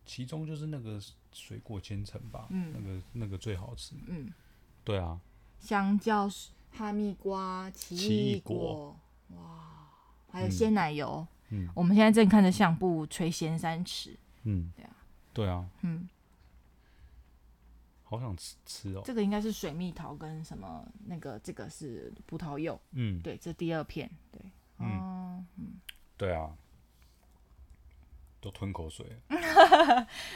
[0.07, 0.99] 其中就是那个
[1.33, 4.33] 水果千层吧，嗯，那个那个最好吃，嗯，
[4.83, 5.21] 对啊，
[5.59, 6.27] 香蕉、
[6.71, 8.99] 哈密瓜、奇异果，
[9.29, 9.91] 哇，
[10.31, 11.34] 还有鲜奶油，嗯，
[11.75, 14.97] 我们现在正看着相簿垂涎三尺，嗯，对啊，
[15.33, 16.09] 对啊，嗯，
[18.03, 24.41] 好想吃吃哦，这个应该是水蜜桃跟什么那个这个是葡萄柚，嗯，对，这第二片，对，
[24.79, 25.81] 嗯，嗯，
[26.17, 26.51] 对啊。
[28.41, 29.07] 都吞口水，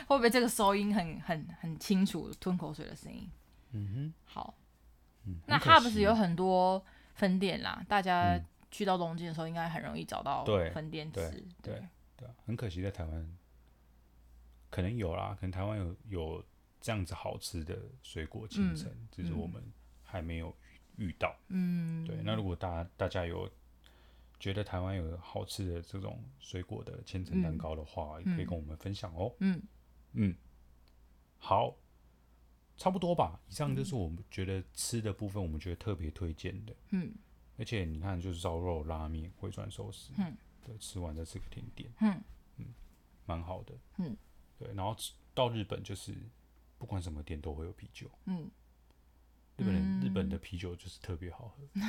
[0.09, 2.33] 会不会这个收音很很很清楚？
[2.40, 3.31] 吞口水的声音。
[3.72, 4.54] 嗯哼，好。
[5.26, 11.31] 嗯、那 Hubs 有很多分店啦，大家去到东京的时候，应该很容易找到分店吃。
[11.62, 11.83] 对对
[12.16, 13.37] 对，很可惜在台湾，
[14.70, 16.44] 可能有啦，可能台湾有有
[16.81, 19.62] 这样子好吃的水果千层，嗯、只是我们
[20.02, 20.54] 还没有
[20.96, 21.37] 遇到。
[21.48, 22.16] 嗯，对。
[22.22, 23.50] 那如果大家大家有。
[24.40, 29.35] 觉得台湾有好吃的这种水果的千层蛋糕的话，嗯、也可以跟我们分享哦。
[29.40, 29.61] 嗯
[30.12, 30.33] 嗯，
[31.38, 31.74] 好，
[32.76, 33.40] 差不多吧。
[33.48, 36.72] 以上就是我们觉得吃的部分，我们觉得特别推荐的。
[36.90, 37.12] 嗯，
[37.58, 42.22] 而且你看，就是烧肉、拉面、回转寿司，嗯，对，吃完再吃个甜点，嗯
[42.56, 42.66] 嗯，
[43.26, 43.74] 蛮好的。
[43.98, 44.16] 嗯，
[44.58, 44.96] 对，然后
[45.34, 46.14] 到日本就是
[46.78, 48.10] 不管什么店都会有啤酒。
[48.26, 48.50] 嗯，
[49.56, 51.82] 日本人日本的啤酒就是特别好喝。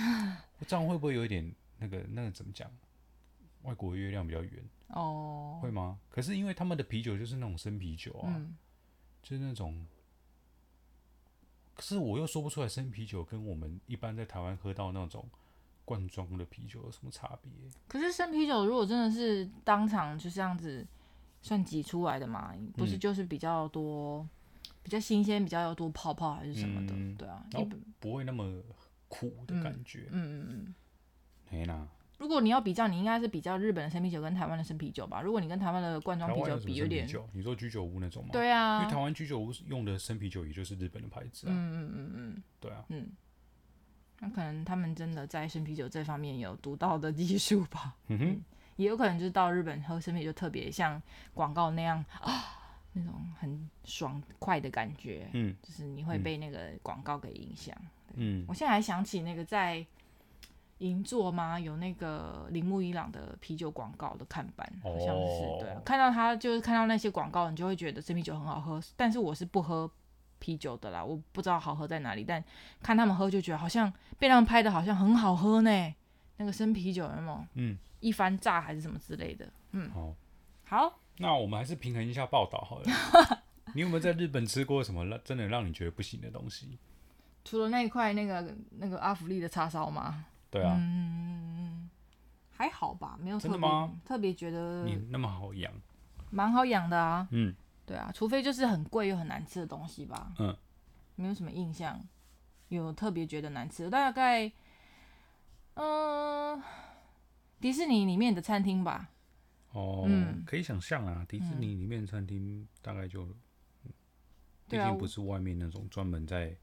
[0.68, 1.56] 这样会不会有一点？
[1.78, 2.70] 那个那个怎么讲？
[3.64, 5.62] 外国月亮比较圆哦，oh.
[5.62, 6.00] 会吗？
[6.10, 8.58] 可是因为他们的啤酒就是那种生啤酒啊，嗯、
[9.22, 9.86] 就是那种。
[11.76, 15.30] 可是我又说不出来生啤酒跟我们一般在台湾喝到那种
[15.90, 17.52] 罐装的啤酒有什么差别？
[17.88, 20.86] 可是生啤酒如果真的是当场就这样子
[21.42, 24.30] 算挤出来的嘛，不是就是比较多、嗯、
[24.84, 26.94] 比较新鲜、比较要多泡泡还是什么的？
[26.94, 28.62] 嗯、对啊，一本不会那么
[29.08, 30.08] 苦的感觉。
[30.12, 30.76] 嗯嗯嗯。
[31.52, 31.88] 嗯啦
[32.20, 35.22] 如果你要比较，你应该是比较日本的生啤酒跟台湾的生啤酒吧？
[35.22, 38.30] 如果你跟台湾的罐装啤酒比，有点，你说居酒屋那种吗？
[38.32, 41.50] 对啊，因为台湾居酒屋用的生啤酒也就是日本的牌子啊。
[41.52, 43.10] 嗯嗯嗯嗯，对啊，嗯，
[44.20, 47.96] 那可能他们真的在生啤酒这方面有独到的技术吧？
[48.08, 48.42] 嗯哼，
[48.76, 51.02] 也有可能就是到日本喝生啤酒特别像
[51.34, 52.44] 广告那样啊，
[52.94, 55.30] 那种很爽快的感觉。
[55.34, 57.76] 嗯，就是你会被那个广告给影响。
[58.14, 59.86] 嗯，我现在还想起那个在。
[60.80, 61.60] 银座吗？
[61.60, 65.60] 有那个铃木一朗的啤酒广告的看板，好像是、oh.
[65.60, 65.82] 对、啊。
[65.84, 68.82] 看到他就是看到那些广告，你就会觉得生啤酒很好喝。
[68.96, 69.92] 但是我是不喝
[70.40, 72.24] 啤酒的啦，我不知道好喝在哪里。
[72.24, 72.44] 但
[72.82, 75.94] 看他们喝就觉得好像被他们拍的好像很好喝呢。
[76.38, 77.46] 那个生啤酒有没有？
[77.56, 79.48] 嗯，一番炸还是什么之类的？
[79.72, 80.16] 嗯，好，
[80.66, 81.00] 好。
[81.18, 82.86] 那我们还是平衡一下报道好了。
[83.76, 86.80] 你有没有在日本吃过什么让真的让你觉得不行的东西？
[87.44, 90.26] 除了那一块那个那个阿福利的叉烧吗？
[90.50, 91.90] 对啊，嗯，
[92.56, 93.70] 还好吧，没有特别
[94.06, 95.72] 特别觉得你那么好养，
[96.32, 97.54] 蛮好养的啊，嗯，
[97.90, 100.56] 对啊，除非就是很贵又很难吃的东西吧，嗯，
[101.16, 102.00] 没有什么印象，
[102.68, 104.46] 有特别觉得难吃的，大概，
[105.74, 106.64] 嗯、呃，
[107.60, 109.10] 迪士尼里面的餐厅吧，
[109.72, 113.26] 哦，嗯，可以想象啊，迪士尼里面的餐厅大概就，
[114.68, 116.56] 毕竟不是外面那种专门在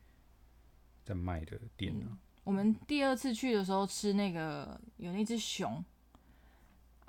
[1.02, 2.06] 在卖的店啊。
[2.06, 5.84] 嗯我们第二次去的时候吃那个有那只熊，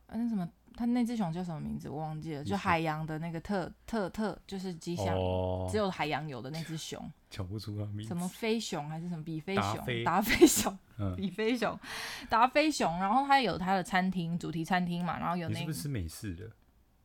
[0.07, 1.89] 啊，那什么，它那只熊叫什么名字？
[1.89, 10.77] 我忘记了，就海洋的那个特特特，就是吉祥，哦、只有海洋有的那只熊，叫不出它名字，什么飞熊还是什么比飞熊，达飞熊，
[11.15, 11.79] 比飞熊，
[12.29, 16.51] 达飞熊，然后它有它的餐厅，主题餐厅嘛，然后有那个，是不是吃美式的？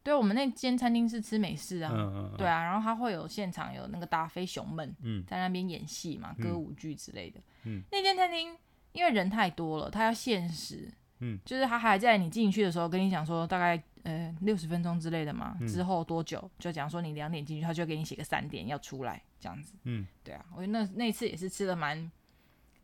[0.05, 2.37] 对，我们那间餐厅是吃美式啊，嗯嗯嗯。
[2.37, 4.93] 对啊，然后它会有现场有那个达飞熊们
[5.29, 7.41] 在那边演戏嘛，嗯、歌舞剧之类的。
[7.65, 8.57] 嗯、那间餐厅
[8.91, 10.93] 因为人太多了，它要限时，
[11.23, 19.75] 嗯、就是他还在你进去的时候跟你讲说大概呃六十分钟之类的嘛，嗯、之后多久就讲说你两点进去，他就给你写个三点要出来这样子。
[19.85, 22.11] 嗯，对啊，我觉得那那次也是吃的蛮，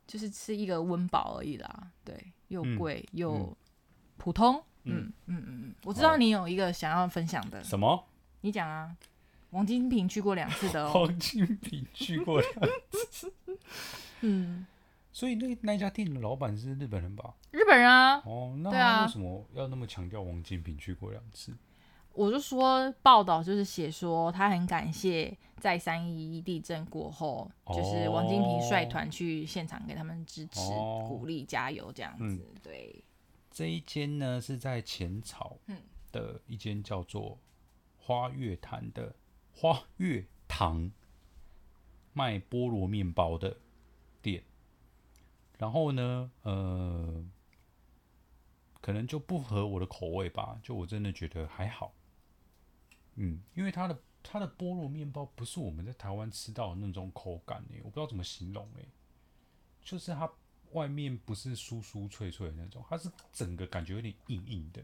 [0.07, 3.57] 就是吃一个温饱而已啦，对，又贵、嗯、又
[4.17, 4.55] 普通。
[4.85, 7.63] 嗯嗯嗯嗯，我知道你有一个想要分享的。
[7.63, 8.07] 什么？
[8.41, 8.95] 你讲啊。
[9.51, 10.93] 王金平去过两次的哦。
[11.03, 12.53] 王金平去过两
[13.09, 13.33] 次。
[14.21, 14.65] 嗯。
[15.19, 17.35] 所以那那家店的老板是日本人吧？
[17.51, 18.21] 日本人啊。
[18.25, 21.53] 哦，那他为什么要那么强调王金平去过两次？
[22.13, 32.41] 我就说报道就是写说他很感谢在三一一地震过后，哦、就是王金平率团去现场给他们支持、哦、鼓励、加油这样子。
[32.49, 33.03] 嗯、对，
[33.51, 35.57] 这一间呢是在浅草
[36.13, 37.37] 的一间叫做
[37.97, 39.13] 花月堂的
[39.51, 40.89] 花月堂
[42.13, 43.59] 卖菠萝面包的店，
[45.59, 47.23] 然后呢，呃。
[48.81, 51.93] 可能就不合我的口味吧，就我真的觉得还好，
[53.15, 58.87] 嗯，因为它的它的菠萝面包不是我们在台湾吃到的那种口感诶，我不知道怎么形容诶，
[59.83, 60.31] 就是它
[60.71, 64.81] 外面不是酥酥脆脆的那种，它是整个感觉有点硬硬的，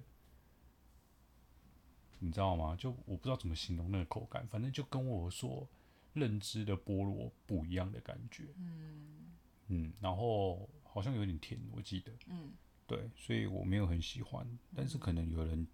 [2.20, 2.76] 你知道吗？
[2.76, 5.66] 就我不知道怎么形容那个口感，反正就跟我所
[6.12, 9.32] 认知的菠萝不一样的感觉，嗯
[9.68, 12.52] 嗯，然后好像有点甜，我记得，嗯。
[12.88, 15.66] 对，所以我没有很喜欢，但是可能有人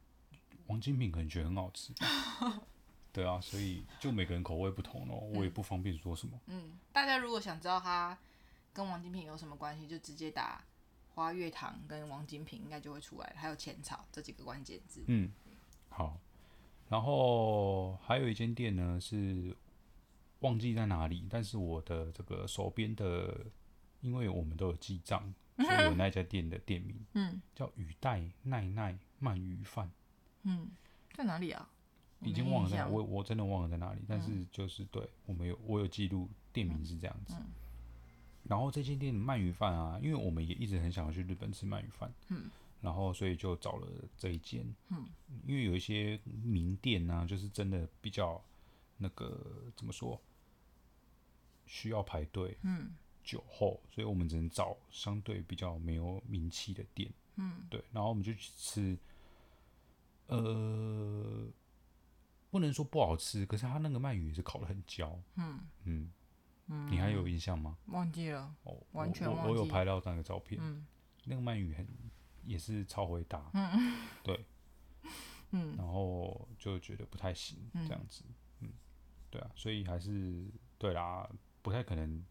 [0.67, 1.93] 王金平可能觉得很好吃，
[3.11, 6.39] 对啊，所以就每个人口味不同咯，我也不方便说什么。
[6.45, 8.17] 嗯，大家如果想知道他
[8.71, 10.63] 跟王金平有什么关系，就直接打
[11.13, 15.03] 花月堂跟王金平，应该就会出来，还有浅草这几个关键字。
[15.07, 15.29] 嗯，
[15.89, 16.17] 好，
[16.87, 19.53] 然后还有一间店呢是
[20.39, 23.47] 忘记在哪里，但是我的这个手边的，
[24.01, 25.33] 因为我们都有记账。
[25.57, 29.91] 所以有 那家店的店名，嗯，叫雨带奈奈鳗鱼饭，
[30.41, 30.71] 嗯，
[31.13, 31.69] 在哪里啊？
[32.21, 34.01] 已经忘了在哪，我我真的忘了在哪里。
[34.07, 37.35] 但是就是对我们有我有记录店名是这样子。
[38.43, 42.49] 然后这间店的鳗鱼饭啊，因为我们也一直很想要去日本吃鳗鱼饭，嗯，
[42.79, 43.87] 然后所以就找了
[44.17, 45.05] 这一间，嗯，
[45.45, 48.43] 因为有一些名店呢，就是真的比较
[48.97, 49.45] 那个
[49.75, 50.19] 怎么说，
[51.67, 52.89] 需要排队，嗯。
[53.23, 57.11] 酒后，所以我们只能找相对比较没有名气的店。
[57.35, 58.97] 嗯，对，然后我们就去吃，
[60.27, 61.47] 呃，
[62.49, 65.17] 不能说不好吃，可是他那个鳗鱼也是烤得很焦。
[65.35, 66.11] 嗯嗯
[66.67, 67.77] 嗯，你还有印象吗？
[67.87, 68.53] 忘记了。
[68.63, 69.47] 哦，完全忘记。
[69.47, 70.59] 我，我有拍到那个照片。
[70.61, 70.85] 嗯，
[71.23, 71.87] 那个鳗鱼很
[72.43, 73.49] 也是超会打。
[73.53, 74.45] 嗯对。
[75.51, 78.23] 嗯， 然后就觉得不太行，这样子。
[78.59, 78.69] 嗯，
[79.29, 80.45] 对啊，所以还是
[80.77, 81.29] 对啦，
[81.61, 82.23] 不太可能。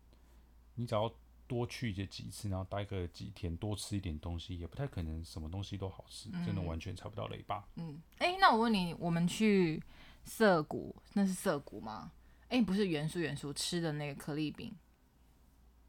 [0.80, 1.12] 你只要
[1.46, 7.68] 多去这几次，然后待个几天，多吃一点东西，也不太可能什么东西都好吃，嗯、真的完全踩不到雷吧？
[7.74, 9.82] 嗯，哎、欸，那我问你，我们去
[10.24, 12.12] 涩谷，那是涩谷吗？
[12.44, 14.72] 哎、欸，不是元素元素吃的那个可丽饼，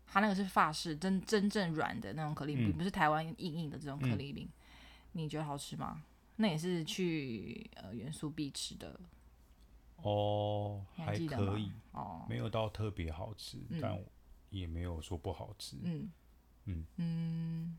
[0.08, 4.46] 它那个是法式真真正软的那种可丽饼，嗯、不是台湾硬硬的这种可丽饼。
[4.46, 4.52] 嗯、
[5.14, 6.04] 你觉得好吃吗？
[6.38, 9.00] 那也是去呃元素必吃的。
[9.98, 14.04] 哦，还，可以，哦，没有到特别好吃，嗯、但。
[14.52, 16.12] 也没有说不好吃，嗯
[16.66, 17.78] 嗯嗯，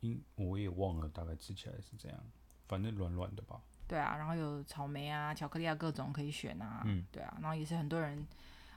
[0.00, 2.18] 因我也忘了大概吃起来是这样，
[2.68, 3.60] 反正软软的吧。
[3.88, 8.26] 对啊，然后有草莓啊、巧克力啊各种可以选啊，嗯，对啊，然后也是很多人，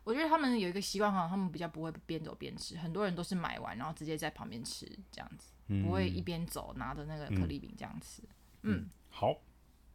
[0.04, 8.22] 我觉得他们有一个习惯哈，他们比较不会边走边吃，很多人都是买完然后直接在旁边吃这样子，嗯、不会一边走拿着那个可丽饼这样吃。
[8.64, 9.38] 嗯，嗯，好，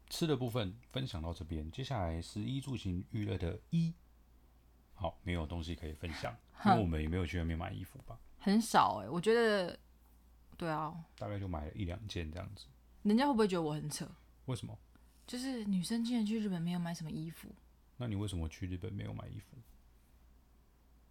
[0.08, 3.92] 吃的部分分享到这边，接下来是衣住行娱乐的一，
[4.94, 6.36] 好，没有东西可以分享。
[6.64, 9.76] 因为我们也没有去外面买衣服吧，很少哎、欸，我觉得，
[10.56, 12.66] 对啊，大概就买了一两件这样子。
[13.02, 14.08] 人家会不会觉得我很扯？
[14.44, 14.78] 为什么？
[15.26, 17.48] 就是女生竟然去日本没有买什么衣服？
[17.96, 19.56] 那你为什么去日本没有买衣服？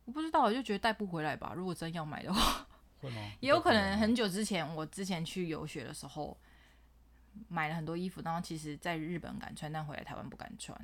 [0.05, 1.51] 我不知道，我就觉得带不回来吧。
[1.53, 2.65] 如果真要买的话，
[3.01, 3.21] 会吗？
[3.41, 6.39] 也有可能很久之前，我之前去游学的时候
[7.49, 10.79] 买了很多衣服，然后其实在日本敢穿，但回来台湾不敢穿。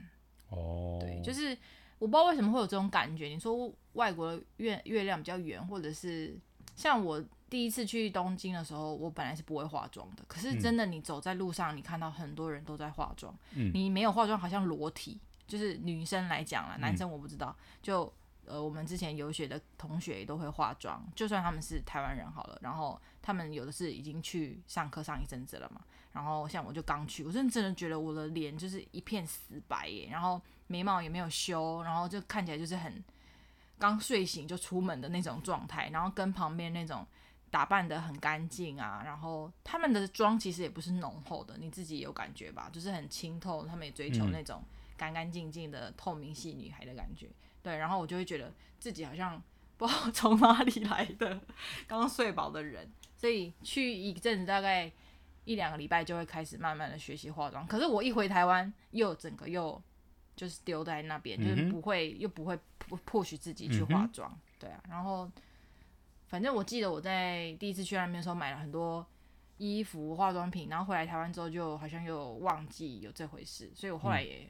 [0.49, 1.57] 哦，对，就是。
[1.99, 3.27] 我不知道为什么会有这种感觉。
[3.27, 6.37] 你说外国的月月亮比较圆，或者是
[6.75, 10.23] 像我第一次去东京的时候，我本来是不会化妆的。
[10.27, 13.33] 可是真的，你走在路上，你看到很多人都在化妆。
[13.55, 15.19] 嗯，你没有化妆，好像裸体。
[15.47, 17.55] 就是女生来讲啦，男生我不知道。
[17.81, 18.13] 就
[18.45, 22.59] 呃，我们之前游学的同学也都会化妆，就算他们是台湾人好了。
[22.61, 25.81] 然后他们有的是已经去上课上一阵子了嘛。
[26.11, 30.09] 然后像我就刚去，我真的真的觉得我的脸就是一片死白耶。
[30.11, 30.39] 然后。
[30.67, 33.03] 眉毛也没有修，然后就看起来就是很
[33.79, 37.05] 刚睡醒就出门的那种状态，然后跟旁边那种
[37.49, 42.69] 打扮得很干净啊，然后他们的妆其实也不是浓厚的，你自己有感觉吧？
[42.71, 44.61] 就是很清透，他们也追求那种
[44.97, 47.29] 干干净净的透明系女孩的感觉。
[47.63, 49.41] 对，然后我就会觉得自己好像
[49.77, 51.39] 不知道 从哪里来的
[51.87, 54.91] 刚睡饱的人，所以去一阵子大概
[55.45, 57.65] 一两个礼拜就会开始慢慢的学习化妆。
[57.67, 59.81] 可是我一回台湾，又整个又。
[60.37, 64.81] 就是丢在那边，就是不会、又不会迫迫使自己去化妆，嗯、对啊。
[64.87, 65.29] 然后，
[66.27, 69.05] 反正我记得我在第一次去那边的时候买了很多
[69.57, 74.49] 衣服、化妆品，然后回来台湾之后就好像又忘记有这回事，所以我后来也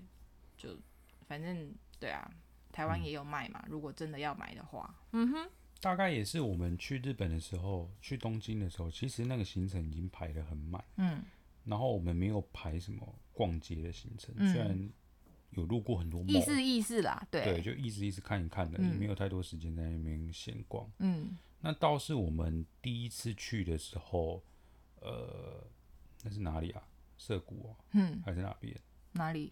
[0.56, 0.84] 就、嗯、
[1.26, 2.30] 反正对啊，
[2.72, 5.50] 台湾也有卖嘛、嗯，如果真的要买的话，嗯哼。
[5.80, 11.22] 大概也是我们去日本的时候，去东京的时候，其实那个行程已经排得很满，嗯，
[11.66, 14.90] 然后我们没有排什么逛街的行程，嗯、虽然
[15.52, 21.38] 有路过很多，意思意思啦，对，对，就意思意思看一看的、嗯，也没有太多时间在那边闲逛，嗯。
[21.60, 24.44] 那倒是我们第一次去的时候，
[25.02, 25.64] 呃，
[26.24, 26.84] 那是哪里啊？
[27.18, 28.76] 涩谷啊，嗯，还是哪边？
[29.14, 29.52] 哪里？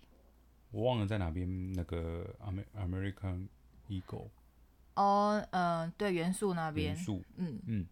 [0.69, 1.73] 我忘了在哪边。
[1.73, 2.35] 那个
[2.75, 3.47] American
[3.89, 4.29] Eagle。
[4.93, 6.93] 哦，嗯，对，元素那边。
[6.93, 7.87] 元素，嗯嗯，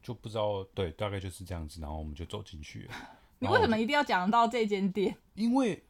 [0.00, 2.94] 就不知道，对，大概就是这样子，然后我们就走进去了。
[3.40, 5.16] 你为什么一定要讲到这间店？
[5.34, 5.82] 因为。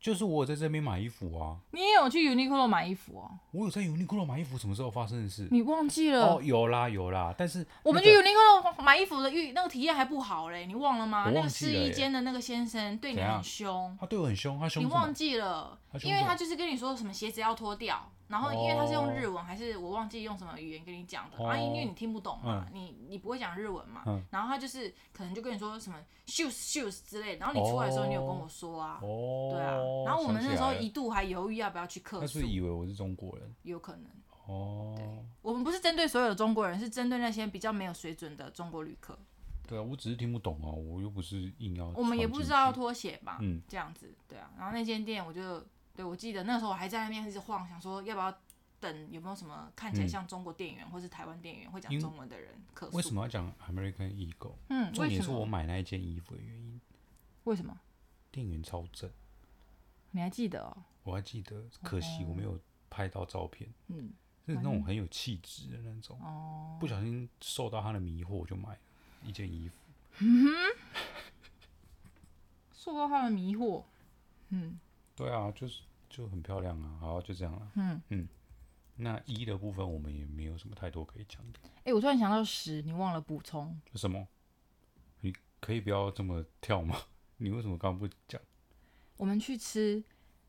[0.00, 3.30] 就是我在这边买衣服啊，你也有去 Uniqlo 买衣服哦？
[3.50, 5.48] 我有在 Uniqlo 买衣服，什么时候发生的事？
[5.50, 6.36] 你忘记了？
[6.36, 11.24] 哦，有啦有啦，但是、那个、我们去 Uniqlo 买衣服的遇那个体验还不好嘞，你忘了吗？
[11.24, 14.84] 了那个试衣间的那个先生对你很凶，他对我很凶，他凶。
[14.84, 15.76] 你忘记了？
[16.02, 18.10] 因为他就是跟你说什么鞋子要脱掉。
[18.28, 21.56] 然后，因为他是用日文，还是我忘记用什么语言跟你讲的、哦、啊？
[21.56, 24.22] 因为你听不懂嘛，嗯、你你不会讲日文嘛、嗯？
[24.30, 27.38] 然后他就是可能就跟你说什么 shoes shoes 之类的。
[27.38, 29.78] 然后你出来的时候，你有跟我说啊、哦，对啊。
[30.04, 32.20] 然后我们那时候一度还犹豫要不要去客诉。
[32.20, 33.54] 他是以为我是中国人？
[33.62, 34.10] 有可能。
[34.46, 34.92] 哦。
[34.94, 35.06] 对，
[35.40, 39.18] 我们不是针对所有的中国人，是针对那些比较没有水准的中国旅客。
[39.66, 41.88] 对啊，我只是听不懂啊，我又不是硬要。
[41.94, 44.50] 我们也不知道要脱鞋嘛，嗯，这样子，对啊。
[44.58, 45.64] 然后那间店，我就。
[45.98, 48.32] 对，我记得那时候我还在那边一直晃，想说要不要
[48.78, 52.88] 等有没有什么看起来像中国店员、嗯、或是台湾店员会讲中文的人可。
[52.90, 54.54] 为什么要讲 American Eagle？
[54.68, 56.80] 嗯，重点是我买那一件衣服的原因。
[57.42, 57.76] 为什么？
[58.30, 59.10] 店员超正。
[60.12, 60.84] 你还记得哦？
[61.02, 62.56] 我还记得，可惜我没有
[62.88, 63.68] 拍到照片。
[63.88, 64.12] 嗯，
[64.46, 66.16] 是那种很有气质的那种。
[66.22, 66.76] 哦。
[66.78, 68.78] 不小心受到他的迷惑，就买了
[69.24, 69.74] 一件衣服。
[70.18, 70.52] 嗯哼。
[72.72, 73.82] 受到他的迷惑。
[74.50, 74.78] 嗯。
[75.18, 75.82] 对啊，就是。
[76.10, 77.70] 就很漂亮啊，好，就这样了。
[77.74, 78.28] 嗯嗯，
[78.96, 81.58] 那一的部分我们也没有什么太多可以讲的。
[81.80, 84.26] 哎、欸，我突然想到十，你忘了补充什么？
[85.20, 86.96] 你可以不要这么跳吗？
[87.36, 88.40] 你为什么刚刚不讲？
[89.18, 90.02] 我们去吃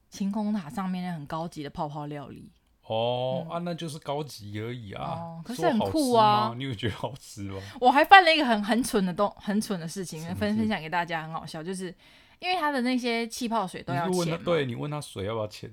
[0.09, 2.49] 晴空塔上面那很高级的泡泡料理。
[2.84, 5.03] 哦、嗯、啊，那就是高级而已啊。
[5.03, 6.53] 哦，可是很酷啊。
[6.55, 7.61] 你有觉得好吃吗？
[7.82, 11.93] 我还犯了一个很很蠢的东很蠢的事情，分分享给大家，很好笑，就是。
[12.39, 15.71] 因为他的那些气泡水都要钱，对，你问他水要不要钱？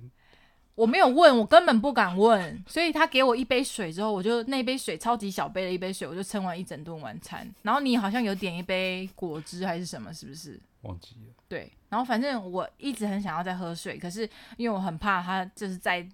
[0.75, 7.51] 我没有问，我根本不敢问，所以他给我一杯水之后，我就那杯水超级小杯的一杯水，我就撑完一整顿晚餐。
[7.63, 10.61] 然后你好像有点一杯果汁还是什么，是不是？
[10.83, 11.35] 忘记了。
[11.49, 16.07] 对，然后反正我一直很想要再喝水，可是因为我很怕他就是在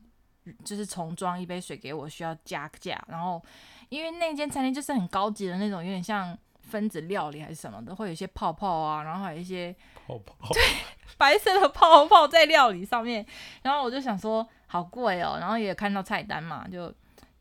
[0.65, 3.43] 就是重装一杯水给我需要加价，然后
[3.89, 6.39] 因为那间餐厅就是很高级的那种，有点像。
[6.73, 9.75] 分子料理还是什么的，会有一些泡泡啊，然后还有一些
[10.07, 10.63] 泡泡，对，
[11.19, 13.25] 白色的泡泡在料理上面。
[13.63, 15.37] 然后我就想说，好贵哦。
[15.39, 16.91] 然后也看到菜单嘛，就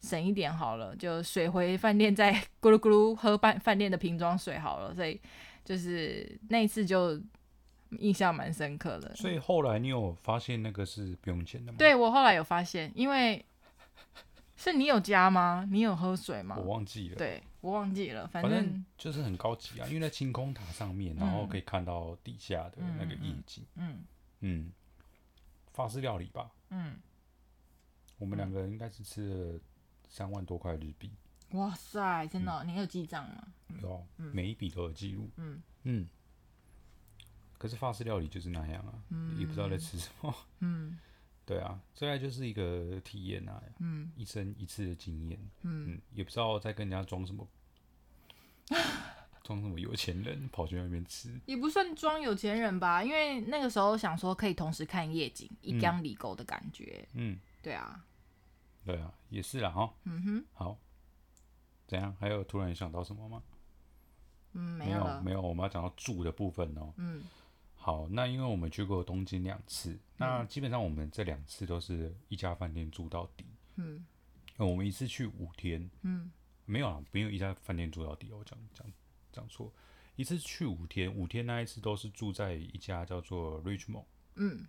[0.02, 4.94] 省一点好了，就水回饭店再咕噜咕噜喝饭饭店的瓶装水好了。
[4.94, 5.18] 所以
[5.64, 7.18] 就是那一次就
[8.00, 9.16] 印象蛮深刻的。
[9.16, 11.78] 所以后来你有发现那个是不用钱的吗？
[11.78, 13.46] 对，我后来有发现，因为
[14.58, 15.66] 是你有加吗？
[15.72, 16.58] 你有喝水吗？
[16.60, 17.16] 我忘记了。
[17.16, 17.42] 对。
[17.62, 23.64] 我忘记了，反正，就是很高级啊，因为在晴空塔上面，然后可以看到底下的那个夜景。
[23.76, 24.03] 嗯
[24.39, 24.72] 嗯，
[25.72, 26.51] 法式料理吧。
[26.70, 26.99] 嗯，
[28.18, 29.59] 我们两个人应该是吃了
[30.09, 31.12] 三万多块日币。
[31.51, 32.64] 哇塞，真的？
[32.66, 33.47] 你有记账吗？
[33.82, 35.30] 有，每一笔都有记录。
[35.36, 36.09] 嗯嗯。
[37.59, 40.36] 可是法式料理就是那样啊，嗯、也不知道在吃什么。
[40.59, 40.97] 嗯。
[41.46, 47.46] 对啊，这个就是一个体验啊，嗯，一生一次的经验，嗯，嗯，也不知道在跟人家装什么，
[49.44, 58.06] 装什么有钱人跑去那边吃，也不算装有钱人吧，因为那个时候想说可以同时看夜景，一江里沟的感觉，嗯，对啊，
[58.86, 60.78] 对啊，也是啦哈，嗯哼，好，
[61.88, 62.16] 怎样？
[62.20, 63.44] 还有突然想到什么吗？
[64.54, 67.24] 嗯，没有，没有，没有，我们要讲到住的部分哦，嗯。
[67.84, 73.44] 好，那因为我们去过东京两次，嗯，那基本上我们这两次都是一家饭店住到底。
[73.76, 74.06] 嗯，
[74.58, 75.90] 我们一次去五天。
[76.04, 76.32] 嗯，
[76.66, 78.32] 没有啊，没有一家饭店住到底。
[78.32, 78.86] 我讲讲
[79.32, 79.74] 讲错，
[80.16, 84.06] 一次去五天，五天那一次都是住在一家叫做 Richmond。
[84.36, 84.68] 嗯，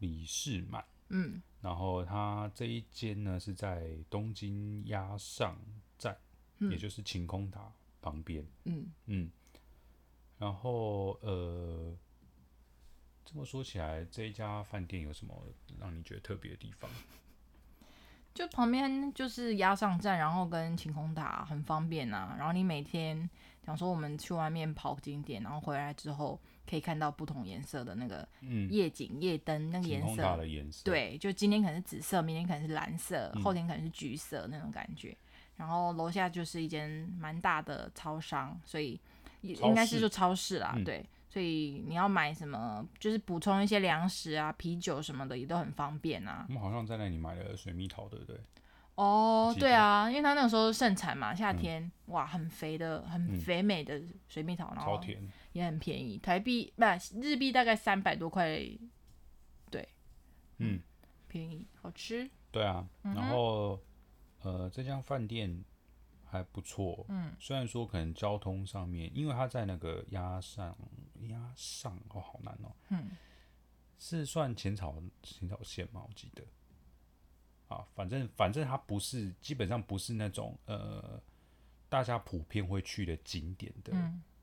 [0.00, 0.84] 李士满。
[1.08, 5.56] 嗯，然后它这一间呢是在东京押上
[5.96, 6.14] 站，
[6.58, 7.72] 嗯，也就是晴空塔
[8.02, 8.46] 旁边。
[8.64, 9.30] 嗯嗯，
[10.36, 11.96] 然后呃。
[13.30, 15.34] 这么说起来，这一家饭店有什么
[15.78, 16.90] 让你觉得特别的地方？
[18.32, 22.34] 就旁边就是押上站，然后跟晴空塔很方便啊。
[22.38, 23.28] 然后你每天
[23.66, 28.26] 想说我们去外面跑景点，然后回来之后可以看到不同颜色的那个
[28.70, 30.82] 夜景、嗯、夜灯那个颜色。
[30.84, 35.10] 对，就今天可能是紫色，明天可能是蓝色，后天可能是橘色那种感觉。
[35.10, 35.18] 嗯、
[35.56, 38.98] 然后楼下就是一间蛮大的超商，所以
[39.42, 41.04] 应该是说超市啦，嗯、对。
[41.38, 46.44] 所以你要买什么，就是补充一些粮食啊、啤酒什么的，也都很方便啊。
[46.48, 48.36] 我们好像在那里买了水蜜桃，对不对？
[48.96, 55.00] 哦，对啊，因为它那个时候盛产嘛，夏天、嗯、哇，很肥的、很肥美的水蜜桃，嗯、然后
[55.52, 56.82] 也很便宜，台币不
[57.22, 58.58] 日币大概三百多块，
[59.70, 59.88] 对，
[60.56, 60.80] 嗯，
[61.28, 62.28] 便宜，好吃。
[62.50, 63.80] 对啊，然后、
[64.42, 65.62] 嗯、呃，这家饭店。
[66.30, 70.76] 还不错，嗯，虽然说可能交通上面，因为他在那个鸭上
[71.26, 73.10] 押上哦，好难哦，嗯，
[73.98, 76.04] 是算浅草浅草线吗？
[76.08, 76.44] 我记得，
[77.68, 81.20] 啊，反正反正它不是，基本上不是那种呃，
[81.88, 83.92] 大家普遍会去的景点的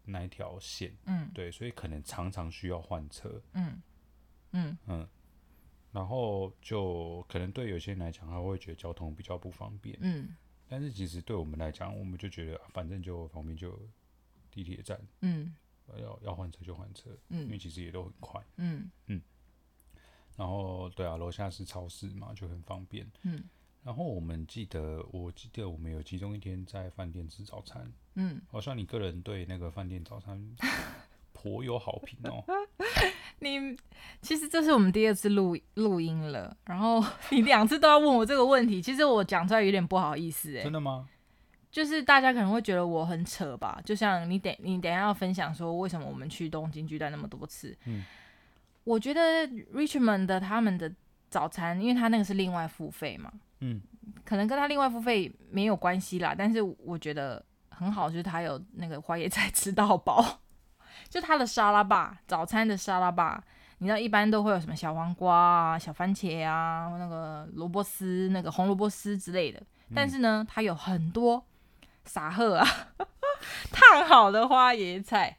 [0.03, 3.81] 那一条线，嗯，对，所以可能常常需要换车，嗯。
[4.51, 4.77] 嗯。
[4.87, 5.07] 嗯，
[5.91, 10.35] 然后就可能对有些人来讲，他会觉得交通比较不方便，嗯。
[10.67, 13.79] 但是其实对我们来讲，我们就觉得反正就旁边就
[14.49, 15.55] 地铁站，嗯，
[15.99, 19.21] 要要换车就换车，嗯，因为其实也都很快，嗯嗯。
[20.35, 23.43] 然后对啊，楼下是超市嘛，就很方便，嗯。
[23.83, 30.43] 然后我们记得，我记得我们有其中一天在饭店吃早餐，嗯，好像你个人对那个饭店早餐
[31.31, 32.43] 颇有好评哦。
[33.39, 33.77] 你
[34.21, 40.63] 其实这是我们第二次录录音了，然后 你两次都要问我这个问题，其实我讲出来有点不好意思哎。
[40.63, 41.07] 真的吗？
[41.75, 47.77] 就是大家可能会觉得我很扯吧，就像你等你等一下要分享说为什么我们去东京巨蛋那么多次。
[47.83, 48.01] 嗯，
[48.85, 50.89] 我觉得 Richmond 的他们的
[51.29, 53.81] 早餐，因为他那个是另外付费嘛，嗯，
[54.23, 60.39] 可能跟他另外付费没有关系啦，但是我觉得很好，就是他有那个花椰菜吃到饱。
[61.09, 63.43] 就他的沙拉吧，早餐的沙拉吧，
[63.79, 69.61] 你知道一般都会有什么小黄瓜啊、小番茄啊、那个萝卜丝、那个红萝卜丝之类的。
[69.93, 71.45] 但是呢，它有很多
[72.05, 72.67] 撒贺啊，
[73.71, 75.37] 烫好的花椰菜。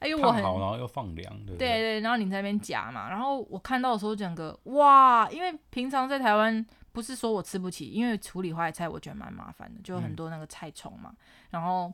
[0.00, 3.08] 哎呦，我很好，然后又放凉，对对对，然后你在那边夹嘛。
[3.08, 11.10] 然后我看到的时候，整个哇，因为平常在台湾不是说我吃不起，因为处理花椰菜我觉得蛮麻烦的，就很多那个菜虫嘛。
[11.10, 11.16] 嗯、
[11.50, 11.92] 然后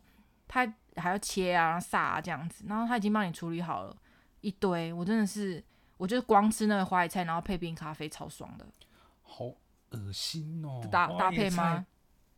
[0.49, 0.72] 它。
[0.97, 3.97] 还要切啊，然后撒啊这样子，然后他已经帮你处理好了
[4.43, 5.61] 一堆，我真的是，
[5.97, 8.64] 我就是光吃那个花椰菜，然后配冰咖啡，超爽的。
[9.25, 9.47] 好
[9.91, 10.81] 恶心哦！
[10.93, 11.85] 搭搭配吗？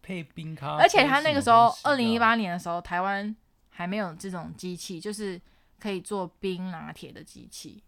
[0.07, 0.83] 配冰咖啡。
[0.83, 3.35] 而且他那个时候，二零一八年的时候，台湾
[3.71, 5.41] 还没有这种机器，就是
[5.81, 7.83] 可以做冰拿铁的机器。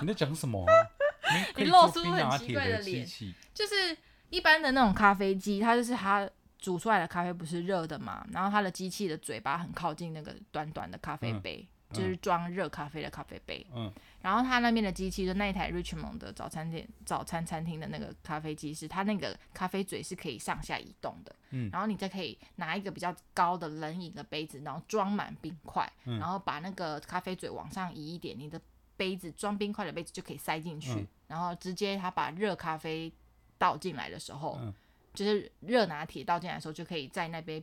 [0.00, 0.64] 你在讲什么？
[1.56, 3.06] 你露出很奇怪的脸。
[3.52, 3.96] 就是
[4.30, 6.28] 一般的那种咖啡机，它就是它。
[6.62, 8.24] 煮出来的咖啡不是热的嘛？
[8.30, 13.66] 然后它的机器的嘴巴很靠近那个短短的咖啡杯，嗯、就是装热咖啡的咖啡杯。
[13.74, 13.92] 嗯。
[14.20, 21.34] 然后它那边的机器，就那一台 Richmond 的早餐店、早餐餐厅的那个咖啡机，是它那个咖啡嘴是可以上下移动的。
[21.50, 21.68] 嗯。
[21.70, 28.60] 然后你再可以拿一个比较高的冷饮的杯子，然后装满冰块，嗯、然后把那个咖啡嘴往上移一点，你的
[28.96, 33.12] 杯子装冰块的杯子就可以塞进去，嗯、然后直接它把热咖啡
[33.58, 34.58] 倒进来的时候。
[34.60, 34.74] 嗯
[35.14, 37.62] 就是热拿铁倒进来的时候，就可以在那杯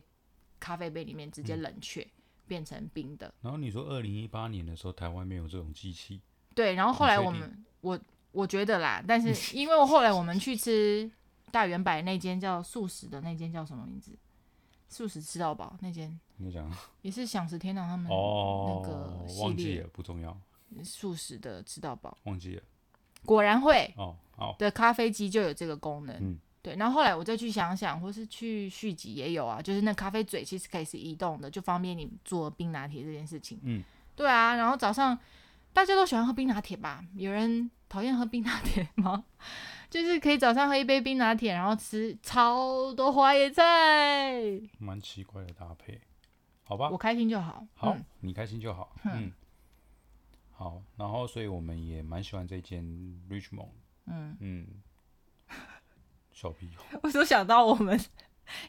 [0.60, 2.19] 咖啡杯里面直接冷却，嗯、
[2.50, 3.32] 变成冰的。
[3.40, 6.20] 然后你说二零一八年的时候，台湾没有这种机器。
[6.52, 7.96] 对，然后后来我们我
[8.32, 11.08] 我觉得啦，但是因为我后来我们去吃
[11.52, 14.18] 大圆柏那间叫素食的那间叫什么名字？
[14.88, 16.18] 素食吃到饱那间。
[16.38, 16.68] 你讲。
[17.02, 19.38] 也是享食天堂他们那个系列。
[19.38, 20.36] 哦，忘记了，不重要。
[20.82, 22.18] 素食的吃到饱。
[22.24, 22.62] 忘记了。
[23.24, 23.94] 果然会。
[23.96, 24.56] 哦，好。
[24.58, 26.16] 的咖啡机就有这个功能。
[26.16, 26.38] 嗯。
[26.62, 33.58] 对，然后后来我再去想想，或是去续集也有啊，就是那咖啡嘴其实可以是移动的，就方便你做冰拿铁这件事情。
[33.62, 33.82] 嗯，
[34.14, 34.56] 对啊。
[34.56, 35.18] 然后早上
[35.72, 37.02] 大家都喜欢喝冰拿铁吧？
[37.14, 39.24] 有人讨厌喝冰拿铁吗？
[39.88, 45.98] 就是可以早上喝一杯冰拿铁，然后吃超多花椰菜，蛮奇怪的搭配，
[46.62, 46.90] 好吧？
[46.90, 47.66] 我开心就好。
[47.74, 48.94] 好，嗯、你开心就好。
[49.04, 49.32] 嗯，嗯，
[50.52, 50.82] 好。
[50.96, 52.84] 然后，所以我们也蛮喜欢这间
[53.30, 53.70] Richmond。
[54.04, 54.66] 嗯嗯。
[56.40, 56.66] 小屁
[57.02, 58.00] 我就想到我们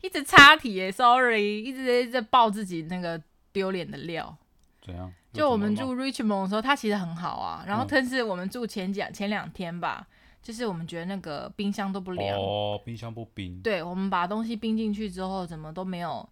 [0.02, 3.22] 一直插题耶，sorry，一直在在爆自己那个
[3.54, 4.36] 丢脸的料。
[4.82, 5.10] 怎样？
[5.32, 7.64] 就我们住 Richmond 的时候，它其实很好啊。
[7.66, 10.06] 然后，但是我们住前几前两天吧，
[10.44, 12.38] 就是我们觉得那个冰箱都不凉。
[12.38, 13.62] 哦，冰箱不冰。
[13.62, 16.28] 对，我们把东西冰进去之后，怎么都没有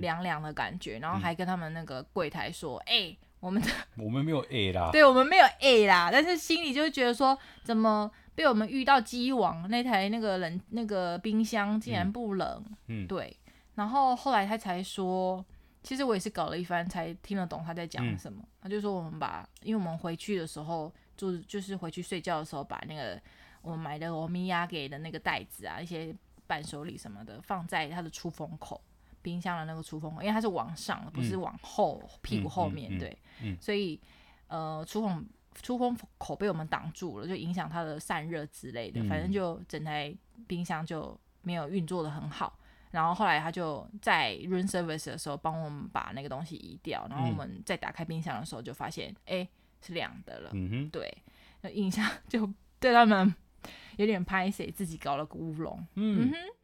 [0.00, 1.00] 凉凉的感觉。
[1.00, 3.68] 然后还跟他们那个柜台说：“哎、嗯欸，我们的
[3.98, 4.90] 我们没有 A 啦。
[4.92, 8.08] ”对，我们没有 A 啦，但是心里就会觉得说，怎么？
[8.34, 13.36] 被我们遇到机王那台那个冷那个冰箱竟然不冷，嗯，对。
[13.74, 15.44] 然后后来他才说，
[15.82, 18.40] 其实我也是搞了一番才听得懂他在讲什么。
[18.42, 23.20] 嗯、他就说我们把，因为我们回去的时候就就是回去睡觉的时候，把那个
[23.62, 26.14] 我们买的欧米亚给的那个袋子啊，一些
[26.46, 28.80] 伴手礼什么的放在他的出风口，
[29.22, 33.08] 冰箱的那个出风口，因为它是往上的，不是往后、嗯、屁股后面，对，
[33.42, 34.00] 嗯嗯嗯、所以
[34.46, 35.26] 呃出风
[35.62, 40.14] 出风口被我们挡住了，就影响它的散热之类的，反正就整台
[40.46, 42.58] 冰箱就没有运作的很好。
[42.90, 49.48] 然后后来他就在 room service 的时候帮我们把那个东西移掉，然后我们再打开冰箱的时候就发现，哎、嗯，
[49.80, 50.50] 是亮的了。
[50.52, 51.12] 嗯哼，对，
[51.62, 52.48] 那印象就
[52.78, 53.34] 对他们
[53.96, 55.84] 有点拍谁，自己搞了个乌龙。
[55.94, 56.63] 嗯，嗯哼。